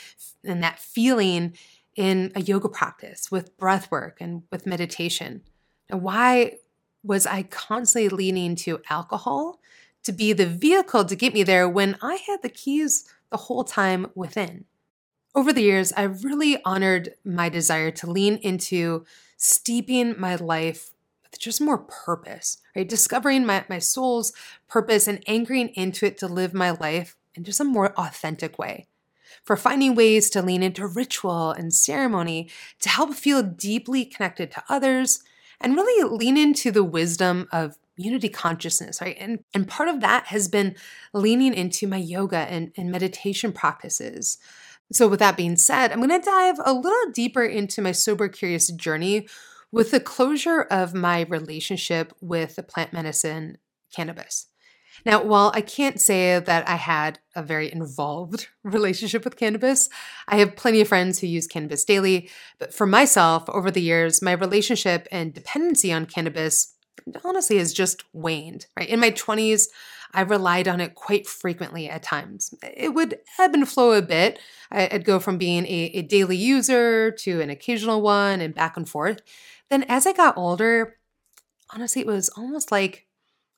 and 0.43 0.63
that 0.63 0.79
feeling 0.79 1.55
in 1.95 2.31
a 2.35 2.41
yoga 2.41 2.69
practice 2.69 3.31
with 3.31 3.57
breath 3.57 3.91
work 3.91 4.17
and 4.21 4.43
with 4.51 4.65
meditation. 4.65 5.43
Now, 5.89 5.97
why 5.97 6.57
was 7.03 7.25
I 7.25 7.43
constantly 7.43 8.09
leaning 8.09 8.55
to 8.57 8.81
alcohol 8.89 9.59
to 10.03 10.11
be 10.11 10.33
the 10.33 10.45
vehicle 10.45 11.05
to 11.05 11.15
get 11.15 11.33
me 11.33 11.43
there 11.43 11.67
when 11.67 11.97
I 12.01 12.15
had 12.15 12.41
the 12.41 12.49
keys 12.49 13.05
the 13.29 13.37
whole 13.37 13.63
time 13.63 14.07
within. 14.15 14.65
Over 15.35 15.53
the 15.53 15.61
years, 15.61 15.93
I've 15.93 16.23
really 16.23 16.61
honored 16.63 17.13
my 17.23 17.49
desire 17.49 17.91
to 17.91 18.09
lean 18.09 18.37
into 18.37 19.05
steeping 19.37 20.19
my 20.19 20.35
life 20.35 20.91
with 21.23 21.39
just 21.39 21.61
more 21.61 21.77
purpose, 21.77 22.57
right? 22.75 22.87
Discovering 22.87 23.45
my, 23.45 23.63
my 23.69 23.79
soul's 23.79 24.33
purpose 24.67 25.07
and 25.07 25.23
anchoring 25.27 25.69
into 25.69 26.05
it 26.05 26.17
to 26.17 26.27
live 26.27 26.53
my 26.53 26.71
life 26.71 27.15
in 27.35 27.43
just 27.43 27.59
a 27.59 27.63
more 27.63 27.93
authentic 27.99 28.57
way. 28.57 28.87
For 29.43 29.55
finding 29.55 29.95
ways 29.95 30.29
to 30.31 30.41
lean 30.41 30.63
into 30.63 30.87
ritual 30.87 31.51
and 31.51 31.73
ceremony 31.73 32.49
to 32.81 32.89
help 32.89 33.13
feel 33.13 33.43
deeply 33.43 34.05
connected 34.05 34.51
to 34.51 34.63
others 34.67 35.23
and 35.61 35.75
really 35.75 36.09
lean 36.09 36.37
into 36.37 36.71
the 36.71 36.83
wisdom 36.83 37.47
of 37.51 37.77
unity 37.97 38.29
consciousness, 38.29 39.01
right? 39.01 39.17
And, 39.19 39.39
and 39.53 39.67
part 39.67 39.89
of 39.89 39.99
that 40.01 40.27
has 40.27 40.47
been 40.47 40.75
leaning 41.13 41.53
into 41.53 41.87
my 41.87 41.97
yoga 41.97 42.37
and, 42.37 42.71
and 42.77 42.91
meditation 42.91 43.51
practices. 43.51 44.37
So, 44.91 45.07
with 45.07 45.19
that 45.19 45.37
being 45.37 45.55
said, 45.55 45.91
I'm 45.91 45.99
going 45.99 46.09
to 46.09 46.25
dive 46.25 46.55
a 46.65 46.73
little 46.73 47.11
deeper 47.11 47.43
into 47.43 47.81
my 47.81 47.91
sober 47.91 48.27
curious 48.27 48.71
journey 48.71 49.27
with 49.71 49.91
the 49.91 49.99
closure 49.99 50.61
of 50.61 50.93
my 50.93 51.25
relationship 51.29 52.13
with 52.21 52.55
the 52.55 52.63
plant 52.63 52.91
medicine 52.91 53.57
cannabis. 53.95 54.47
Now, 55.05 55.23
while 55.23 55.51
I 55.53 55.61
can't 55.61 55.99
say 55.99 56.39
that 56.39 56.67
I 56.67 56.75
had 56.75 57.19
a 57.35 57.43
very 57.43 57.71
involved 57.71 58.47
relationship 58.63 59.23
with 59.23 59.37
cannabis, 59.37 59.89
I 60.27 60.37
have 60.37 60.55
plenty 60.55 60.81
of 60.81 60.87
friends 60.87 61.19
who 61.19 61.27
use 61.27 61.47
cannabis 61.47 61.83
daily. 61.83 62.29
But 62.59 62.73
for 62.73 62.85
myself, 62.85 63.49
over 63.49 63.71
the 63.71 63.81
years, 63.81 64.21
my 64.21 64.33
relationship 64.33 65.07
and 65.11 65.33
dependency 65.33 65.91
on 65.91 66.05
cannabis 66.05 66.75
honestly 67.23 67.57
has 67.57 67.73
just 67.73 68.03
waned. 68.13 68.67
Right? 68.77 68.89
In 68.89 68.99
my 68.99 69.11
20s, 69.11 69.67
I 70.13 70.21
relied 70.21 70.67
on 70.67 70.81
it 70.81 70.95
quite 70.95 71.27
frequently 71.27 71.89
at 71.89 72.03
times. 72.03 72.53
It 72.63 72.93
would 72.93 73.19
ebb 73.37 73.53
and 73.53 73.67
flow 73.67 73.91
a 73.91 74.01
bit. 74.01 74.39
I'd 74.71 75.05
go 75.05 75.19
from 75.19 75.37
being 75.37 75.65
a, 75.65 75.91
a 75.93 76.01
daily 76.01 76.37
user 76.37 77.11
to 77.11 77.41
an 77.41 77.49
occasional 77.49 78.01
one 78.01 78.41
and 78.41 78.55
back 78.55 78.75
and 78.75 78.89
forth. 78.89 79.21
Then 79.69 79.83
as 79.83 80.07
I 80.07 80.13
got 80.13 80.37
older, 80.37 80.97
honestly, 81.71 82.01
it 82.01 82.07
was 82.07 82.29
almost 82.29 82.71
like 82.71 83.05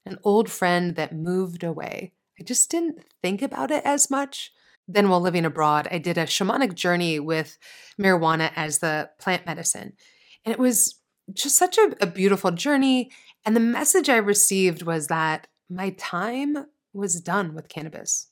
an 0.05 0.17
old 0.23 0.49
friend 0.49 0.95
that 0.95 1.15
moved 1.15 1.63
away. 1.63 2.13
I 2.39 2.43
just 2.43 2.71
didn't 2.71 3.03
think 3.21 3.41
about 3.41 3.71
it 3.71 3.83
as 3.85 4.09
much. 4.09 4.51
Then, 4.87 5.09
while 5.09 5.21
living 5.21 5.45
abroad, 5.45 5.87
I 5.91 5.99
did 5.99 6.17
a 6.17 6.25
shamanic 6.25 6.73
journey 6.73 7.19
with 7.19 7.57
marijuana 7.99 8.51
as 8.55 8.79
the 8.79 9.09
plant 9.19 9.45
medicine. 9.45 9.93
And 10.43 10.51
it 10.51 10.59
was 10.59 10.99
just 11.33 11.55
such 11.55 11.77
a, 11.77 11.95
a 12.01 12.07
beautiful 12.07 12.51
journey. 12.51 13.11
And 13.45 13.55
the 13.55 13.61
message 13.61 14.09
I 14.09 14.17
received 14.17 14.83
was 14.83 15.07
that 15.07 15.47
my 15.69 15.91
time 15.91 16.65
was 16.93 17.21
done 17.21 17.53
with 17.53 17.69
cannabis, 17.69 18.29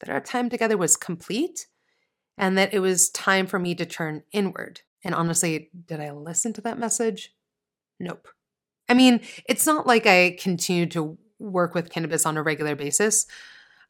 that 0.00 0.10
our 0.10 0.20
time 0.20 0.50
together 0.50 0.76
was 0.76 0.96
complete, 0.96 1.68
and 2.36 2.58
that 2.58 2.74
it 2.74 2.80
was 2.80 3.08
time 3.10 3.46
for 3.46 3.58
me 3.58 3.74
to 3.76 3.86
turn 3.86 4.24
inward. 4.32 4.80
And 5.04 5.14
honestly, 5.14 5.70
did 5.86 6.00
I 6.00 6.10
listen 6.10 6.52
to 6.54 6.60
that 6.62 6.78
message? 6.78 7.32
Nope. 8.00 8.28
I 8.88 8.94
mean, 8.94 9.20
it's 9.48 9.66
not 9.66 9.86
like 9.86 10.06
I 10.06 10.36
continued 10.40 10.90
to 10.92 11.18
work 11.38 11.74
with 11.74 11.90
cannabis 11.90 12.26
on 12.26 12.36
a 12.36 12.42
regular 12.42 12.74
basis. 12.74 13.26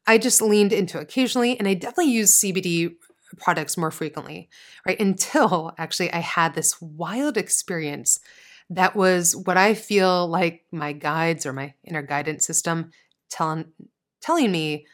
I 0.07 0.17
just 0.17 0.41
leaned 0.41 0.73
into 0.73 0.99
occasionally, 0.99 1.57
and 1.57 1.67
I 1.67 1.73
definitely 1.73 2.11
use 2.11 2.39
CBD 2.39 2.95
products 3.37 3.77
more 3.77 3.91
frequently, 3.91 4.49
right? 4.85 4.99
Until 4.99 5.73
actually 5.77 6.11
I 6.13 6.19
had 6.19 6.53
this 6.53 6.79
wild 6.79 7.37
experience 7.37 8.19
that 8.69 8.95
was 8.95 9.35
what 9.35 9.57
I 9.57 9.73
feel 9.73 10.27
like 10.27 10.65
my 10.71 10.93
guides 10.93 11.45
or 11.45 11.53
my 11.53 11.73
inner 11.83 12.01
guidance 12.01 12.45
system 12.45 12.91
telling 13.29 13.65
telling 14.21 14.51
me 14.51 14.85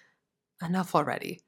enough 0.61 0.93
already. 0.95 1.41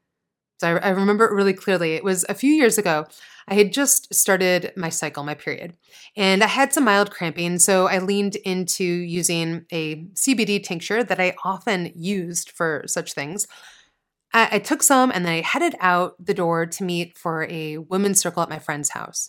So 0.63 0.77
I, 0.77 0.87
I 0.87 0.89
remember 0.91 1.25
it 1.25 1.33
really 1.33 1.51
clearly. 1.51 1.95
It 1.95 2.05
was 2.05 2.25
a 2.29 2.33
few 2.33 2.53
years 2.53 2.77
ago. 2.77 3.05
I 3.49 3.55
had 3.55 3.73
just 3.73 4.13
started 4.13 4.71
my 4.77 4.87
cycle, 4.87 5.25
my 5.25 5.33
period, 5.33 5.75
and 6.15 6.41
I 6.41 6.47
had 6.47 6.71
some 6.71 6.85
mild 6.85 7.11
cramping. 7.11 7.59
So 7.59 7.89
I 7.89 7.99
leaned 7.99 8.37
into 8.37 8.85
using 8.85 9.65
a 9.73 10.05
CBD 10.13 10.63
tincture 10.63 11.03
that 11.03 11.19
I 11.19 11.35
often 11.43 11.91
used 11.93 12.51
for 12.51 12.85
such 12.87 13.11
things. 13.11 13.45
I, 14.33 14.47
I 14.53 14.59
took 14.59 14.81
some 14.81 15.11
and 15.13 15.25
then 15.25 15.33
I 15.33 15.41
headed 15.41 15.75
out 15.81 16.15
the 16.17 16.33
door 16.33 16.65
to 16.65 16.83
meet 16.85 17.17
for 17.17 17.45
a 17.49 17.79
women's 17.79 18.21
circle 18.21 18.41
at 18.41 18.49
my 18.49 18.59
friend's 18.59 18.91
house. 18.91 19.27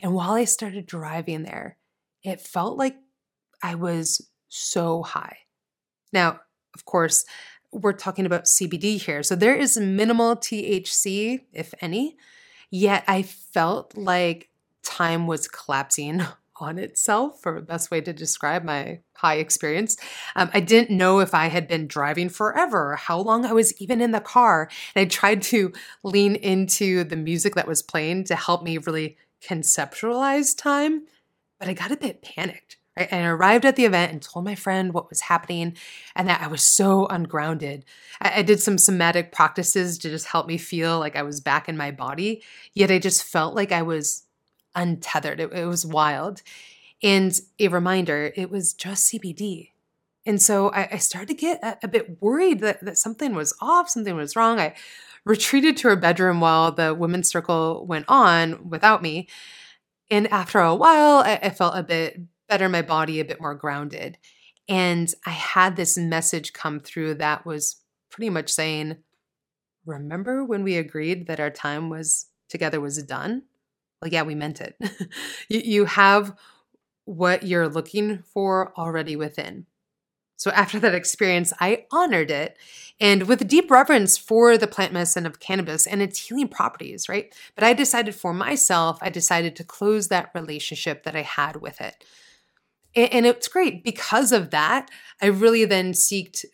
And 0.00 0.14
while 0.14 0.34
I 0.34 0.44
started 0.44 0.86
driving 0.86 1.42
there, 1.42 1.78
it 2.22 2.40
felt 2.40 2.78
like 2.78 2.94
I 3.60 3.74
was 3.74 4.24
so 4.48 5.02
high. 5.02 5.38
Now, 6.12 6.38
of 6.76 6.84
course, 6.84 7.24
we're 7.76 7.92
talking 7.92 8.26
about 8.26 8.44
CBD 8.44 9.00
here. 9.00 9.22
So 9.22 9.36
there 9.36 9.54
is 9.54 9.76
minimal 9.76 10.36
THC, 10.36 11.42
if 11.52 11.74
any, 11.80 12.16
yet 12.70 13.04
I 13.06 13.22
felt 13.22 13.96
like 13.96 14.50
time 14.82 15.26
was 15.26 15.46
collapsing 15.46 16.22
on 16.58 16.78
itself, 16.78 17.42
for 17.42 17.56
the 17.56 17.66
best 17.66 17.90
way 17.90 18.00
to 18.00 18.14
describe 18.14 18.64
my 18.64 19.00
high 19.14 19.34
experience. 19.34 19.98
Um, 20.34 20.48
I 20.54 20.60
didn't 20.60 20.96
know 20.96 21.20
if 21.20 21.34
I 21.34 21.48
had 21.48 21.68
been 21.68 21.86
driving 21.86 22.30
forever, 22.30 22.96
how 22.96 23.18
long 23.20 23.44
I 23.44 23.52
was 23.52 23.78
even 23.78 24.00
in 24.00 24.12
the 24.12 24.20
car. 24.20 24.70
And 24.94 25.02
I 25.02 25.04
tried 25.04 25.42
to 25.42 25.74
lean 26.02 26.34
into 26.34 27.04
the 27.04 27.16
music 27.16 27.56
that 27.56 27.68
was 27.68 27.82
playing 27.82 28.24
to 28.24 28.36
help 28.36 28.62
me 28.62 28.78
really 28.78 29.18
conceptualize 29.46 30.56
time, 30.56 31.02
but 31.58 31.68
I 31.68 31.74
got 31.74 31.92
a 31.92 31.96
bit 31.96 32.22
panicked. 32.22 32.78
And 32.96 33.24
I 33.24 33.28
arrived 33.28 33.64
at 33.64 33.76
the 33.76 33.84
event 33.84 34.12
and 34.12 34.22
told 34.22 34.44
my 34.44 34.54
friend 34.54 34.94
what 34.94 35.10
was 35.10 35.20
happening 35.22 35.76
and 36.14 36.26
that 36.28 36.40
I 36.40 36.46
was 36.46 36.62
so 36.62 37.06
ungrounded. 37.06 37.84
I, 38.20 38.40
I 38.40 38.42
did 38.42 38.60
some 38.60 38.78
somatic 38.78 39.32
practices 39.32 39.98
to 39.98 40.08
just 40.08 40.26
help 40.26 40.46
me 40.46 40.56
feel 40.56 40.98
like 40.98 41.16
I 41.16 41.22
was 41.22 41.40
back 41.40 41.68
in 41.68 41.76
my 41.76 41.90
body, 41.90 42.42
yet 42.72 42.90
I 42.90 42.98
just 42.98 43.24
felt 43.24 43.54
like 43.54 43.72
I 43.72 43.82
was 43.82 44.24
untethered. 44.74 45.40
It, 45.40 45.52
it 45.52 45.66
was 45.66 45.84
wild. 45.84 46.42
And 47.02 47.38
a 47.60 47.68
reminder, 47.68 48.32
it 48.34 48.50
was 48.50 48.72
just 48.72 49.12
CBD. 49.12 49.70
And 50.24 50.40
so 50.42 50.70
I, 50.70 50.88
I 50.92 50.98
started 50.98 51.28
to 51.28 51.34
get 51.34 51.62
a, 51.62 51.78
a 51.84 51.88
bit 51.88 52.20
worried 52.20 52.60
that, 52.60 52.84
that 52.84 52.98
something 52.98 53.34
was 53.34 53.54
off, 53.60 53.90
something 53.90 54.16
was 54.16 54.34
wrong. 54.34 54.58
I 54.58 54.74
retreated 55.24 55.76
to 55.76 55.88
her 55.88 55.96
bedroom 55.96 56.40
while 56.40 56.72
the 56.72 56.94
women's 56.94 57.28
circle 57.28 57.84
went 57.86 58.06
on 58.08 58.68
without 58.68 59.02
me. 59.02 59.28
And 60.10 60.26
after 60.28 60.60
a 60.60 60.74
while, 60.74 61.18
I, 61.18 61.38
I 61.42 61.50
felt 61.50 61.76
a 61.76 61.82
bit 61.82 62.20
better 62.48 62.68
my 62.68 62.82
body, 62.82 63.20
a 63.20 63.24
bit 63.24 63.40
more 63.40 63.54
grounded. 63.54 64.18
And 64.68 65.12
I 65.24 65.30
had 65.30 65.76
this 65.76 65.96
message 65.96 66.52
come 66.52 66.80
through 66.80 67.14
that 67.14 67.46
was 67.46 67.76
pretty 68.10 68.30
much 68.30 68.50
saying, 68.50 68.96
Remember 69.84 70.44
when 70.44 70.64
we 70.64 70.76
agreed 70.76 71.28
that 71.28 71.38
our 71.38 71.50
time 71.50 71.90
was 71.90 72.26
together 72.48 72.80
was 72.80 73.00
done? 73.04 73.42
Well, 74.02 74.10
yeah, 74.10 74.22
we 74.22 74.34
meant 74.34 74.60
it. 74.60 74.76
you, 75.48 75.60
you 75.64 75.84
have 75.84 76.36
what 77.04 77.44
you're 77.44 77.68
looking 77.68 78.24
for 78.34 78.72
already 78.76 79.14
within. 79.14 79.66
So 80.36 80.50
after 80.50 80.78
that 80.80 80.94
experience, 80.94 81.52
I 81.60 81.86
honored 81.90 82.30
it 82.30 82.58
and 83.00 83.26
with 83.26 83.48
deep 83.48 83.70
reverence 83.70 84.18
for 84.18 84.58
the 84.58 84.66
plant 84.66 84.92
medicine 84.92 85.24
of 85.24 85.40
cannabis 85.40 85.86
and 85.86 86.02
its 86.02 86.28
healing 86.28 86.48
properties, 86.48 87.08
right? 87.08 87.34
But 87.54 87.64
I 87.64 87.72
decided 87.72 88.14
for 88.14 88.34
myself, 88.34 88.98
I 89.00 89.08
decided 89.08 89.56
to 89.56 89.64
close 89.64 90.08
that 90.08 90.30
relationship 90.34 91.04
that 91.04 91.16
I 91.16 91.22
had 91.22 91.56
with 91.56 91.80
it. 91.80 92.04
And, 92.96 93.12
and 93.12 93.26
it's 93.26 93.48
great 93.48 93.84
because 93.84 94.32
of 94.32 94.50
that. 94.50 94.90
I 95.22 95.26
really 95.26 95.64
then 95.64 95.92
seeked 95.92 96.44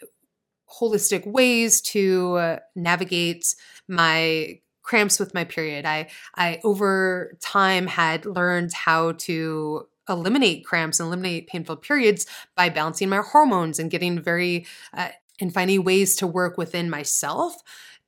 holistic 0.80 1.26
ways 1.26 1.80
to 1.80 2.36
uh, 2.36 2.58
navigate 2.74 3.54
my 3.88 4.58
cramps 4.82 5.20
with 5.20 5.34
my 5.34 5.44
period. 5.44 5.86
I 5.86 6.08
I 6.34 6.60
over 6.64 7.36
time 7.40 7.86
had 7.86 8.26
learned 8.26 8.72
how 8.72 9.12
to 9.12 9.86
eliminate 10.08 10.64
cramps 10.64 10.98
and 10.98 11.06
eliminate 11.06 11.46
painful 11.46 11.76
periods 11.76 12.26
by 12.56 12.68
balancing 12.68 13.08
my 13.08 13.18
hormones 13.18 13.78
and 13.78 13.90
getting 13.90 14.20
very 14.20 14.66
uh, 14.92 15.08
and 15.40 15.54
finding 15.54 15.84
ways 15.84 16.16
to 16.16 16.26
work 16.26 16.58
within 16.58 16.90
myself 16.90 17.54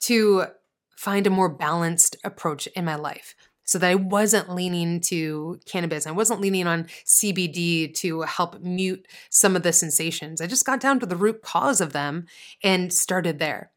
to 0.01 0.47
find 0.97 1.27
a 1.27 1.31
more 1.31 1.49
balanced 1.49 2.17
approach 2.25 2.67
in 2.69 2.85
my 2.85 2.97
life 2.97 3.35
so 3.65 3.79
that 3.79 3.91
I 3.91 3.95
wasn't 3.95 4.55
leaning 4.55 5.01
to 5.03 5.61
cannabis. 5.67 6.07
I 6.07 6.13
wasn't 6.13 6.41
leaning 6.41 6.67
on 6.67 6.85
CBD 7.05 7.95
to 7.97 8.23
help 8.23 8.61
mute 8.61 9.07
some 9.31 9.57
of 9.57 9.63
the 9.63 9.73
sensations. 9.73 10.41
I 10.41 10.47
just 10.47 10.67
got 10.67 10.81
down 10.81 11.01
to 11.01 11.07
the 11.07 11.17
root 11.17 11.43
cause 11.43 11.81
of 11.81 11.93
them 11.93 12.27
and 12.63 12.93
started 12.93 13.39
there. 13.39 13.71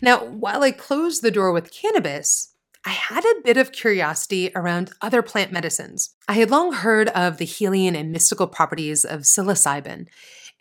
Now, 0.00 0.24
while 0.24 0.62
I 0.62 0.70
closed 0.70 1.22
the 1.22 1.30
door 1.30 1.52
with 1.52 1.72
cannabis, 1.72 2.54
I 2.84 2.90
had 2.90 3.24
a 3.24 3.42
bit 3.44 3.56
of 3.56 3.72
curiosity 3.72 4.50
around 4.54 4.90
other 5.00 5.22
plant 5.22 5.52
medicines. 5.52 6.14
I 6.28 6.34
had 6.34 6.50
long 6.50 6.72
heard 6.72 7.08
of 7.10 7.38
the 7.38 7.44
healing 7.44 7.94
and 7.94 8.10
mystical 8.10 8.48
properties 8.48 9.04
of 9.04 9.20
psilocybin, 9.20 10.08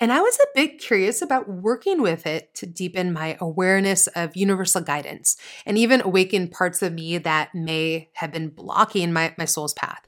and 0.02 0.12
I 0.12 0.20
was 0.20 0.36
a 0.40 0.48
bit 0.56 0.80
curious 0.80 1.22
about 1.22 1.48
working 1.48 2.02
with 2.02 2.26
it 2.26 2.54
to 2.56 2.66
deepen 2.66 3.14
my 3.14 3.38
awareness 3.40 4.08
of 4.08 4.36
universal 4.36 4.82
guidance 4.82 5.38
and 5.66 5.78
even 5.78 6.02
awaken 6.02 6.50
parts 6.50 6.82
of 6.82 6.94
me 6.94 7.20
that 7.20 7.54
may 7.54 8.10
have 8.14 8.32
been 8.32 8.50
blocking 8.50 9.14
my, 9.14 9.36
my 9.38 9.46
soul's 9.46 9.76
path. 9.76 10.02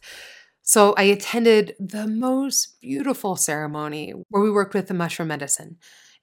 So 0.63 0.93
I 0.97 1.03
attended 1.03 1.75
the 1.79 2.07
most 2.07 2.81
beautiful 2.81 3.35
ceremony 3.35 4.13
where 4.29 4.41
we 4.41 4.49
worked 4.49 4.73
with 4.73 4.87
the 4.87 4.95
mushroom 4.95 5.27
medicine. 5.27 5.77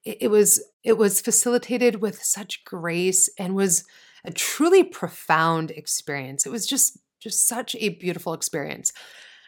It, 0.05 0.19
it 0.23 0.29
was 0.29 0.61
it 0.83 0.99
was 0.99 1.21
facilitated 1.21 2.03
with 2.03 2.23
such 2.23 2.65
grace 2.65 3.31
and 3.39 3.55
was 3.55 3.85
a 4.25 4.33
truly 4.33 4.83
profound 4.83 5.71
experience. 5.71 6.45
It 6.45 6.51
was 6.51 6.67
just 6.67 6.99
just 7.21 7.47
such 7.47 7.77
a 7.79 7.91
beautiful 7.91 8.33
experience. 8.33 8.93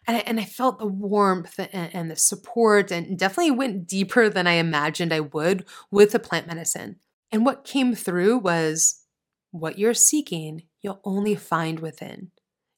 And 0.07 0.17
I, 0.17 0.21
and 0.21 0.41
I 0.41 0.45
felt 0.45 0.79
the 0.79 0.87
warmth 0.87 1.59
and, 1.59 1.95
and 1.95 2.11
the 2.11 2.17
support, 2.17 2.91
and 2.91 3.19
definitely 3.19 3.53
went 3.53 3.87
deeper 3.87 4.29
than 4.29 4.47
I 4.47 4.55
imagined 4.55 5.13
I 5.13 5.21
would 5.21 5.65
with 5.91 6.13
the 6.13 6.19
plant 6.19 6.47
medicine. 6.47 6.97
And 7.31 7.47
what 7.47 7.65
came 7.65 7.95
through 7.95 8.39
was 8.39 9.05
what 9.53 9.79
you're 9.79 9.95
seeking, 9.95 10.65
you'll 10.83 11.01
only 11.05 11.35
find 11.35 11.81
within. 11.81 12.31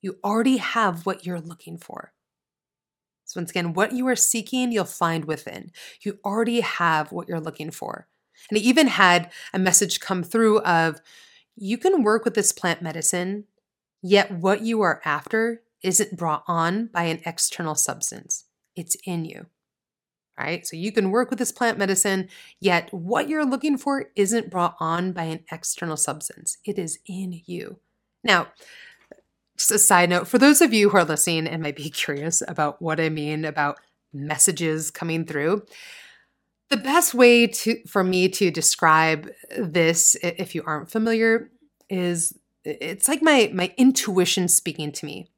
You 0.03 0.19
already 0.23 0.59
have 0.59 1.07
what 1.07 1.25
you're 1.25 1.41
looking 1.41 1.79
for. 1.79 2.13
So, 3.25 3.41
once 3.41 3.51
again, 3.51 3.73
what 3.73 3.93
you 3.93 4.07
are 4.09 4.17
seeking, 4.17 4.71
you'll 4.71 4.85
find 4.85 5.25
within. 5.25 5.71
You 6.03 6.19
already 6.25 6.61
have 6.61 7.11
what 7.11 7.29
you're 7.29 7.41
looking 7.41 7.71
for. 7.71 8.07
And 8.51 8.59
I 8.59 8.61
even 8.61 8.89
had 8.89 9.33
a 9.55 9.59
message 9.59 10.01
come 10.01 10.23
through 10.23 10.61
of 10.61 11.01
you 11.57 11.79
can 11.79 12.03
work 12.03 12.25
with 12.25 12.35
this 12.35 12.53
plant 12.53 12.83
medicine, 12.83 13.45
yet 14.03 14.31
what 14.31 14.61
you 14.61 14.83
are 14.83 15.01
after 15.05 15.63
isn't 15.85 16.17
brought 16.17 16.43
on 16.49 16.87
by 16.87 17.05
an 17.05 17.21
external 17.25 17.75
substance. 17.75 18.45
It's 18.75 18.97
in 19.07 19.25
you. 19.25 19.47
Right? 20.37 20.67
So 20.67 20.77
you 20.77 20.91
can 20.91 21.13
work 21.13 21.31
with 21.31 21.39
this 21.39 21.53
plant 21.53 21.79
medicine, 21.79 22.29
yet 22.59 22.93
what 22.93 23.29
you're 23.29 23.45
looking 23.45 23.79
for 23.79 24.07
isn't 24.17 24.51
brought 24.51 24.75
on 24.81 25.13
by 25.13 25.25
an 25.25 25.45
external 25.53 25.97
substance. 25.97 26.59
It 26.65 26.77
is 26.77 26.99
in 27.07 27.43
you. 27.47 27.79
Now, 28.25 28.49
just 29.57 29.71
a 29.71 29.79
side 29.79 30.11
note 30.11 30.27
for 30.27 30.39
those 30.39 30.61
of 30.61 30.73
you 30.73 30.91
who 30.91 30.97
are 30.97 31.05
listening 31.05 31.47
and 31.47 31.63
might 31.63 31.77
be 31.77 31.91
curious 31.91 32.43
about 32.49 32.83
what 32.83 32.99
I 32.99 33.11
mean 33.11 33.45
about 33.45 33.79
messages 34.13 34.91
coming 34.91 35.25
through, 35.25 35.65
the 36.71 36.77
best 36.79 37.15
way 37.15 37.47
to 37.47 37.79
for 37.87 38.03
me 38.03 38.29
to 38.31 38.51
describe 38.51 39.31
this, 39.57 40.17
if 40.23 40.55
you 40.55 40.65
aren't 40.67 40.91
familiar, 40.91 41.51
is 41.89 42.37
it's 42.65 43.07
like 43.07 43.23
my 43.23 43.51
my 43.55 43.73
intuition 43.77 44.49
speaking 44.49 44.91
to 44.93 45.07
me. 45.07 45.29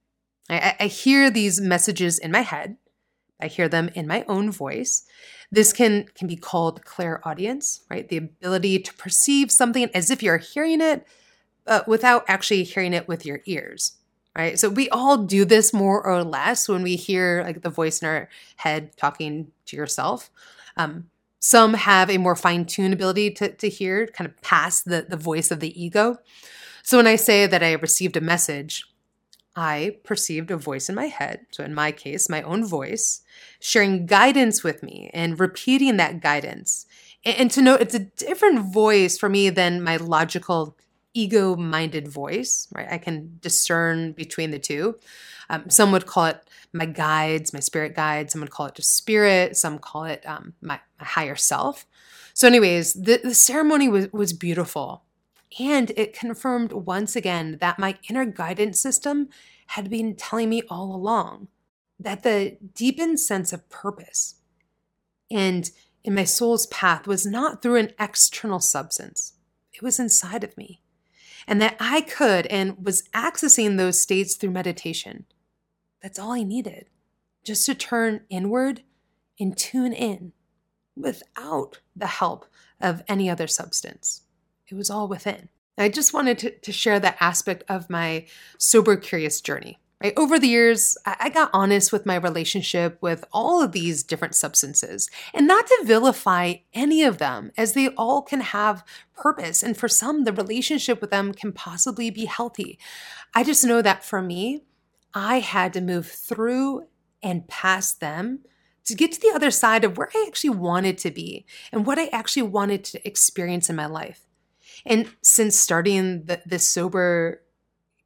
I, 0.48 0.76
I 0.80 0.86
hear 0.86 1.30
these 1.30 1.60
messages 1.60 2.18
in 2.18 2.30
my 2.30 2.42
head. 2.42 2.76
I 3.40 3.48
hear 3.48 3.68
them 3.68 3.90
in 3.94 4.06
my 4.06 4.24
own 4.28 4.50
voice. 4.50 5.04
This 5.50 5.72
can 5.72 6.06
can 6.14 6.26
be 6.26 6.36
called 6.36 6.84
clairaudience, 6.84 7.82
right? 7.90 8.08
The 8.08 8.16
ability 8.18 8.80
to 8.80 8.94
perceive 8.94 9.50
something 9.50 9.90
as 9.94 10.10
if 10.10 10.22
you're 10.22 10.38
hearing 10.38 10.80
it, 10.80 11.06
but 11.64 11.86
without 11.86 12.24
actually 12.28 12.64
hearing 12.64 12.94
it 12.94 13.08
with 13.08 13.26
your 13.26 13.40
ears 13.44 13.96
right? 14.36 14.58
So 14.58 14.68
we 14.68 14.88
all 14.90 15.16
do 15.16 15.44
this 15.44 15.72
more 15.72 16.04
or 16.06 16.22
less 16.22 16.68
when 16.68 16.82
we 16.82 16.96
hear 16.96 17.42
like 17.44 17.62
the 17.62 17.70
voice 17.70 18.02
in 18.02 18.08
our 18.08 18.28
head 18.56 18.96
talking 18.96 19.50
to 19.66 19.76
yourself. 19.76 20.30
Um, 20.76 21.08
some 21.38 21.74
have 21.74 22.10
a 22.10 22.18
more 22.18 22.36
fine 22.36 22.66
tuned 22.66 22.92
ability 22.92 23.30
to, 23.32 23.52
to 23.52 23.68
hear, 23.68 24.06
kind 24.08 24.28
of 24.28 24.40
past 24.42 24.84
the, 24.84 25.06
the 25.08 25.16
voice 25.16 25.50
of 25.50 25.60
the 25.60 25.82
ego. 25.82 26.18
So 26.82 26.98
when 26.98 27.06
I 27.06 27.16
say 27.16 27.46
that 27.46 27.62
I 27.62 27.72
received 27.72 28.16
a 28.16 28.20
message, 28.20 28.84
I 29.56 29.96
perceived 30.04 30.50
a 30.50 30.56
voice 30.56 30.90
in 30.90 30.94
my 30.94 31.06
head, 31.06 31.46
so 31.50 31.64
in 31.64 31.72
my 31.74 31.90
case, 31.90 32.28
my 32.28 32.42
own 32.42 32.64
voice, 32.64 33.22
sharing 33.58 34.04
guidance 34.04 34.62
with 34.62 34.82
me 34.82 35.10
and 35.14 35.40
repeating 35.40 35.96
that 35.96 36.20
guidance. 36.20 36.86
And, 37.24 37.50
to 37.52 37.62
know 37.62 37.74
it's 37.74 37.94
a 37.94 38.00
different 38.00 38.72
voice 38.72 39.18
for 39.18 39.28
me 39.28 39.48
than 39.50 39.82
my 39.82 39.96
logical 39.96 40.76
ego 41.14 41.56
minded 41.56 42.06
voice, 42.06 42.68
right? 42.72 42.86
I 42.88 42.98
can 42.98 43.38
discern 43.40 44.12
between 44.12 44.50
the 44.50 44.58
two. 44.58 44.96
Um, 45.48 45.70
some 45.70 45.90
would 45.92 46.06
call 46.06 46.26
it 46.26 46.40
my 46.72 46.86
guides, 46.86 47.52
my 47.52 47.60
spirit 47.60 47.96
guides. 47.96 48.32
Some 48.32 48.42
would 48.42 48.50
call 48.50 48.66
it 48.66 48.74
just 48.74 48.94
spirit. 48.94 49.56
Some 49.56 49.78
call 49.78 50.04
it 50.04 50.22
um, 50.26 50.52
my, 50.60 50.78
my, 51.00 51.06
higher 51.06 51.36
self. 51.36 51.86
So, 52.34 52.46
anyways, 52.46 52.92
the, 52.92 53.20
the 53.24 53.34
ceremony 53.34 53.88
was, 53.88 54.12
was 54.12 54.32
beautiful. 54.34 55.02
And 55.58 55.90
it 55.96 56.12
confirmed 56.12 56.72
once 56.72 57.16
again 57.16 57.58
that 57.60 57.78
my 57.78 57.98
inner 58.08 58.26
guidance 58.26 58.80
system 58.80 59.28
had 59.68 59.88
been 59.88 60.14
telling 60.14 60.50
me 60.50 60.62
all 60.68 60.94
along 60.94 61.48
that 61.98 62.22
the 62.22 62.58
deepened 62.74 63.20
sense 63.20 63.52
of 63.52 63.68
purpose 63.70 64.36
and 65.30 65.70
in 66.04 66.14
my 66.14 66.24
soul's 66.24 66.66
path 66.66 67.06
was 67.06 67.26
not 67.26 67.62
through 67.62 67.76
an 67.76 67.92
external 67.98 68.60
substance, 68.60 69.32
it 69.72 69.82
was 69.82 69.98
inside 69.98 70.44
of 70.44 70.56
me 70.56 70.80
and 71.46 71.60
that 71.60 71.76
I 71.78 72.00
could 72.00 72.46
and 72.46 72.84
was 72.84 73.08
accessing 73.14 73.76
those 73.76 74.00
states 74.00 74.34
through 74.34 74.50
meditation. 74.50 75.26
That's 76.02 76.18
all 76.18 76.32
I 76.32 76.42
needed, 76.42 76.86
just 77.44 77.66
to 77.66 77.74
turn 77.74 78.22
inward 78.28 78.82
and 79.38 79.56
tune 79.56 79.92
in 79.92 80.32
without 80.96 81.80
the 81.94 82.06
help 82.06 82.46
of 82.80 83.02
any 83.08 83.30
other 83.30 83.46
substance. 83.46 84.22
It 84.68 84.74
was 84.74 84.90
all 84.90 85.08
within. 85.08 85.48
I 85.78 85.88
just 85.88 86.14
wanted 86.14 86.38
to, 86.38 86.50
to 86.50 86.72
share 86.72 86.98
that 87.00 87.18
aspect 87.20 87.62
of 87.68 87.90
my 87.90 88.26
sober 88.58 88.96
curious 88.96 89.40
journey. 89.40 89.78
Right? 90.02 90.12
Over 90.16 90.38
the 90.38 90.48
years, 90.48 90.98
I 91.06 91.30
got 91.30 91.48
honest 91.54 91.90
with 91.90 92.04
my 92.04 92.16
relationship 92.16 92.98
with 93.00 93.24
all 93.32 93.62
of 93.62 93.72
these 93.72 94.02
different 94.02 94.34
substances 94.34 95.08
and 95.32 95.46
not 95.46 95.66
to 95.66 95.84
vilify 95.84 96.56
any 96.74 97.02
of 97.02 97.16
them, 97.16 97.50
as 97.56 97.72
they 97.72 97.88
all 97.88 98.20
can 98.20 98.40
have 98.40 98.84
purpose. 99.16 99.62
And 99.62 99.74
for 99.74 99.88
some, 99.88 100.24
the 100.24 100.34
relationship 100.34 101.00
with 101.00 101.10
them 101.10 101.32
can 101.32 101.52
possibly 101.52 102.10
be 102.10 102.26
healthy. 102.26 102.78
I 103.34 103.42
just 103.42 103.64
know 103.64 103.80
that 103.80 104.04
for 104.04 104.20
me, 104.20 104.64
I 105.14 105.38
had 105.38 105.72
to 105.72 105.80
move 105.80 106.06
through 106.08 106.88
and 107.22 107.48
past 107.48 108.00
them 108.00 108.40
to 108.84 108.94
get 108.94 109.12
to 109.12 109.20
the 109.20 109.32
other 109.34 109.50
side 109.50 109.82
of 109.82 109.96
where 109.96 110.10
I 110.14 110.26
actually 110.28 110.50
wanted 110.50 110.98
to 110.98 111.10
be 111.10 111.46
and 111.72 111.86
what 111.86 111.98
I 111.98 112.08
actually 112.08 112.42
wanted 112.42 112.84
to 112.84 113.08
experience 113.08 113.70
in 113.70 113.76
my 113.76 113.86
life. 113.86 114.25
And 114.84 115.08
since 115.22 115.56
starting 115.56 116.24
the, 116.24 116.40
this 116.44 116.68
sober 116.68 117.42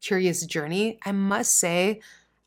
curious 0.01 0.45
journey, 0.47 0.99
I 1.05 1.13
must 1.13 1.57
say 1.57 2.01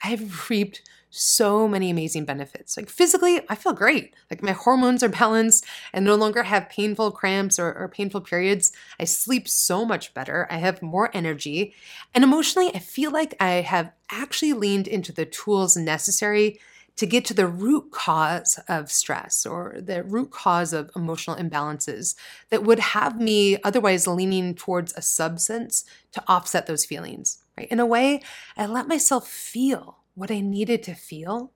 I've 0.04 0.50
reaped 0.50 0.82
so 1.16 1.68
many 1.68 1.92
amazing 1.92 2.26
benefits. 2.26 2.76
Like 2.76 2.90
physically, 2.90 3.42
I 3.48 3.54
feel 3.54 3.74
great. 3.74 4.16
Like 4.32 4.42
my 4.42 4.52
hormones 4.52 5.04
are 5.04 5.10
balanced 5.10 5.64
and 5.94 6.04
no 6.04 6.16
longer 6.16 6.42
have 6.42 6.70
painful 6.70 7.12
cramps 7.12 7.60
or, 7.60 7.72
or, 7.72 7.88
painful 7.88 8.22
periods. 8.22 8.72
I 9.00 9.04
sleep 9.04 9.48
so 9.48 9.86
much 9.86 10.16
better. 10.16 10.48
I 10.50 10.58
have 10.58 10.82
more 10.82 11.12
energy. 11.14 11.76
And 12.16 12.24
emotionally, 12.24 12.74
I 12.74 12.80
feel 12.80 13.12
like 13.12 13.36
I 13.40 13.62
have 13.62 13.92
actually 14.10 14.54
leaned 14.54 14.88
into 14.88 15.12
the 15.12 15.26
tools 15.26 15.78
necessary 15.78 16.60
to 16.96 17.06
get 17.06 17.26
to 17.26 17.34
the 17.34 17.48
root 17.48 17.92
cause 17.92 18.60
of 18.68 18.92
stress 18.92 19.46
or 19.46 19.78
the 19.80 20.04
root 20.04 20.32
cause 20.32 20.74
of 20.74 20.92
emotional 20.96 21.36
imbalances 21.36 22.16
that 22.50 22.64
would 22.64 22.80
have 22.80 23.20
me 23.20 23.58
otherwise 23.64 24.08
leaning 24.08 24.54
towards 24.54 24.94
a 24.96 25.02
substance 25.02 25.86
to 26.12 26.24
offset 26.28 26.68
those 26.68 26.86
feelings. 26.86 27.40
Right? 27.58 27.68
In 27.70 27.80
a 27.80 27.86
way, 27.86 28.22
I 28.56 28.66
let 28.68 28.88
myself 28.88 29.28
feel 29.28 29.98
what 30.16 30.32
I 30.32 30.40
needed 30.40 30.84
to 30.84 30.94
feel 30.94 31.52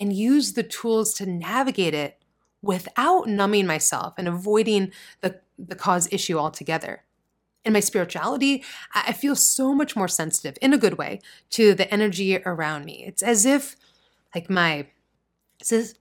and 0.00 0.12
use 0.12 0.54
the 0.54 0.62
tools 0.62 1.12
to 1.14 1.26
navigate 1.26 1.94
it 1.94 2.18
without 2.62 3.28
numbing 3.28 3.66
myself 3.66 4.14
and 4.16 4.26
avoiding 4.26 4.92
the, 5.20 5.40
the 5.58 5.74
cause 5.74 6.08
issue 6.10 6.38
altogether. 6.38 7.04
In 7.64 7.72
my 7.72 7.80
spirituality, 7.80 8.64
I 8.94 9.12
feel 9.12 9.36
so 9.36 9.74
much 9.74 9.94
more 9.94 10.08
sensitive 10.08 10.56
in 10.60 10.72
a 10.72 10.78
good 10.78 10.98
way 10.98 11.20
to 11.50 11.74
the 11.74 11.92
energy 11.92 12.38
around 12.38 12.84
me. 12.84 13.04
It's 13.06 13.22
as 13.22 13.44
if 13.46 13.76
like 14.34 14.50
my 14.50 14.86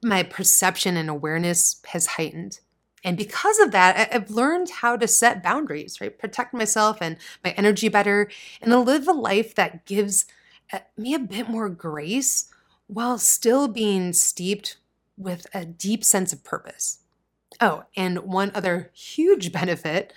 my 0.03 0.23
perception 0.23 0.97
and 0.97 1.09
awareness 1.09 1.81
has 1.87 2.07
heightened. 2.07 2.59
And 3.03 3.17
because 3.17 3.59
of 3.59 3.71
that, 3.71 4.09
I've 4.11 4.29
learned 4.29 4.69
how 4.69 4.95
to 4.95 5.07
set 5.07 5.43
boundaries, 5.43 5.99
right? 6.01 6.17
Protect 6.17 6.53
myself 6.53 6.97
and 7.01 7.17
my 7.43 7.51
energy 7.51 7.87
better, 7.87 8.29
and 8.61 8.71
to 8.71 8.79
live 8.79 9.07
a 9.07 9.11
life 9.11 9.55
that 9.55 9.85
gives 9.85 10.25
uh, 10.71 10.79
me 10.97 11.13
a 11.13 11.19
bit 11.19 11.49
more 11.49 11.69
grace 11.69 12.51
while 12.87 13.17
still 13.17 13.67
being 13.67 14.13
steeped 14.13 14.77
with 15.17 15.47
a 15.53 15.65
deep 15.65 16.03
sense 16.03 16.33
of 16.33 16.43
purpose. 16.43 16.99
Oh, 17.59 17.83
and 17.95 18.19
one 18.19 18.51
other 18.53 18.91
huge 18.93 19.51
benefit 19.59 20.13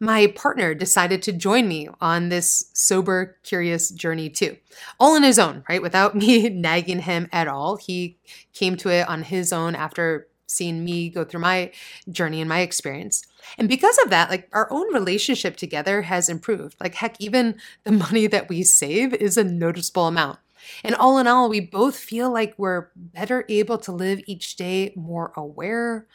my 0.00 0.26
partner 0.28 0.74
decided 0.74 1.22
to 1.22 1.32
join 1.32 1.68
me 1.68 1.88
on 2.00 2.28
this 2.28 2.70
sober, 2.74 3.36
curious 3.42 3.90
journey 3.90 4.28
too, 4.28 4.56
all 4.98 5.14
on 5.14 5.22
his 5.22 5.38
own, 5.38 5.64
right? 5.68 5.82
Without 5.82 6.14
me 6.14 6.48
nagging 6.48 7.00
him 7.00 7.28
at 7.32 7.48
all. 7.48 7.76
He 7.76 8.18
came 8.52 8.76
to 8.78 8.90
it 8.90 9.08
on 9.08 9.22
his 9.22 9.52
own 9.52 9.74
after 9.74 10.28
seeing 10.46 10.84
me 10.84 11.08
go 11.08 11.24
through 11.24 11.40
my 11.40 11.72
journey 12.10 12.40
and 12.40 12.48
my 12.48 12.60
experience. 12.60 13.24
And 13.58 13.68
because 13.68 13.98
of 13.98 14.10
that, 14.10 14.30
like 14.30 14.48
our 14.52 14.68
own 14.70 14.92
relationship 14.92 15.56
together 15.56 16.02
has 16.02 16.28
improved. 16.28 16.76
Like, 16.80 16.94
heck, 16.94 17.20
even 17.20 17.56
the 17.84 17.92
money 18.04 18.26
that 18.26 18.48
we 18.48 18.62
save 18.62 19.14
is 19.14 19.36
a 19.36 19.44
noticeable 19.44 20.06
amount. 20.06 20.38
And 20.82 20.94
all 20.94 21.18
in 21.18 21.26
all, 21.26 21.48
we 21.48 21.60
both 21.60 21.96
feel 21.96 22.32
like 22.32 22.54
we're 22.56 22.88
better 22.96 23.44
able 23.48 23.78
to 23.78 23.92
live 23.92 24.20
each 24.26 24.56
day 24.56 24.92
more 24.96 25.32
aware, 25.36 26.06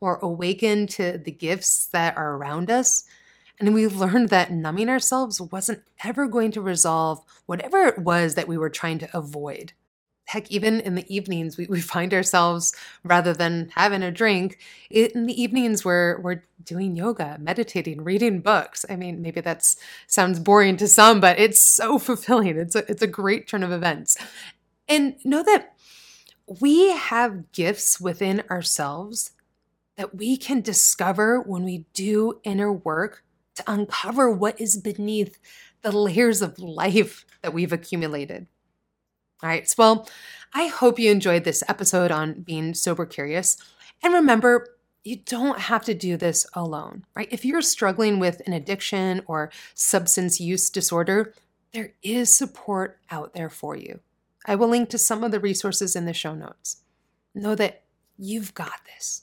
more 0.00 0.18
awakened 0.22 0.88
to 0.90 1.18
the 1.18 1.30
gifts 1.30 1.86
that 1.88 2.16
are 2.16 2.36
around 2.36 2.70
us, 2.70 3.04
and 3.60 3.74
we 3.74 3.86
learned 3.88 4.28
that 4.30 4.52
numbing 4.52 4.88
ourselves 4.88 5.40
wasn't 5.40 5.82
ever 6.04 6.26
going 6.26 6.52
to 6.52 6.60
resolve 6.60 7.20
whatever 7.46 7.86
it 7.86 7.98
was 7.98 8.34
that 8.34 8.48
we 8.48 8.58
were 8.58 8.70
trying 8.70 8.98
to 9.00 9.16
avoid. 9.16 9.72
heck, 10.26 10.50
even 10.50 10.80
in 10.80 10.94
the 10.94 11.14
evenings, 11.14 11.56
we, 11.56 11.66
we 11.66 11.80
find 11.80 12.12
ourselves 12.14 12.74
rather 13.04 13.32
than 13.32 13.70
having 13.74 14.02
a 14.02 14.10
drink, 14.10 14.58
in 14.90 15.26
the 15.26 15.42
evenings 15.42 15.84
we're 15.84 16.20
we're 16.20 16.42
doing 16.64 16.96
yoga, 16.96 17.38
meditating, 17.40 18.02
reading 18.04 18.40
books. 18.40 18.84
I 18.90 18.96
mean, 18.96 19.22
maybe 19.22 19.40
that 19.40 19.64
sounds 20.06 20.38
boring 20.40 20.76
to 20.78 20.88
some, 20.88 21.20
but 21.20 21.38
it's 21.38 21.60
so 21.60 21.98
fulfilling. 22.08 22.58
It's 22.58 22.74
a 22.76 22.90
it's 22.90 23.02
a 23.02 23.06
great 23.06 23.48
turn 23.48 23.62
of 23.64 23.72
events. 23.72 24.16
And 24.88 25.16
know 25.24 25.42
that 25.42 25.74
we 26.60 26.90
have 26.92 27.52
gifts 27.52 28.00
within 28.00 28.42
ourselves 28.50 29.32
that 29.96 30.14
we 30.14 30.36
can 30.36 30.60
discover 30.60 31.40
when 31.40 31.64
we 31.64 31.84
do 31.92 32.40
inner 32.44 32.72
work 32.72 33.24
to 33.58 33.72
uncover 33.72 34.30
what 34.30 34.60
is 34.60 34.76
beneath 34.76 35.38
the 35.82 35.92
layers 35.92 36.42
of 36.42 36.58
life 36.58 37.24
that 37.42 37.52
we've 37.54 37.72
accumulated. 37.72 38.46
All 39.42 39.48
right, 39.48 39.68
so, 39.68 39.74
well, 39.78 40.08
I 40.52 40.66
hope 40.66 40.98
you 40.98 41.10
enjoyed 41.10 41.44
this 41.44 41.62
episode 41.68 42.10
on 42.10 42.40
being 42.42 42.74
sober 42.74 43.06
curious. 43.06 43.56
And 44.02 44.14
remember, 44.14 44.76
you 45.04 45.16
don't 45.16 45.60
have 45.60 45.84
to 45.84 45.94
do 45.94 46.16
this 46.16 46.46
alone, 46.54 47.04
right? 47.14 47.28
If 47.30 47.44
you're 47.44 47.62
struggling 47.62 48.18
with 48.18 48.42
an 48.46 48.52
addiction 48.52 49.22
or 49.26 49.50
substance 49.74 50.40
use 50.40 50.70
disorder, 50.70 51.34
there 51.72 51.92
is 52.02 52.36
support 52.36 52.98
out 53.10 53.34
there 53.34 53.50
for 53.50 53.76
you. 53.76 54.00
I 54.46 54.54
will 54.54 54.68
link 54.68 54.88
to 54.90 54.98
some 54.98 55.22
of 55.22 55.30
the 55.30 55.40
resources 55.40 55.94
in 55.94 56.04
the 56.04 56.12
show 56.12 56.34
notes. 56.34 56.78
Know 57.34 57.54
that 57.54 57.82
you've 58.16 58.54
got 58.54 58.80
this. 58.86 59.22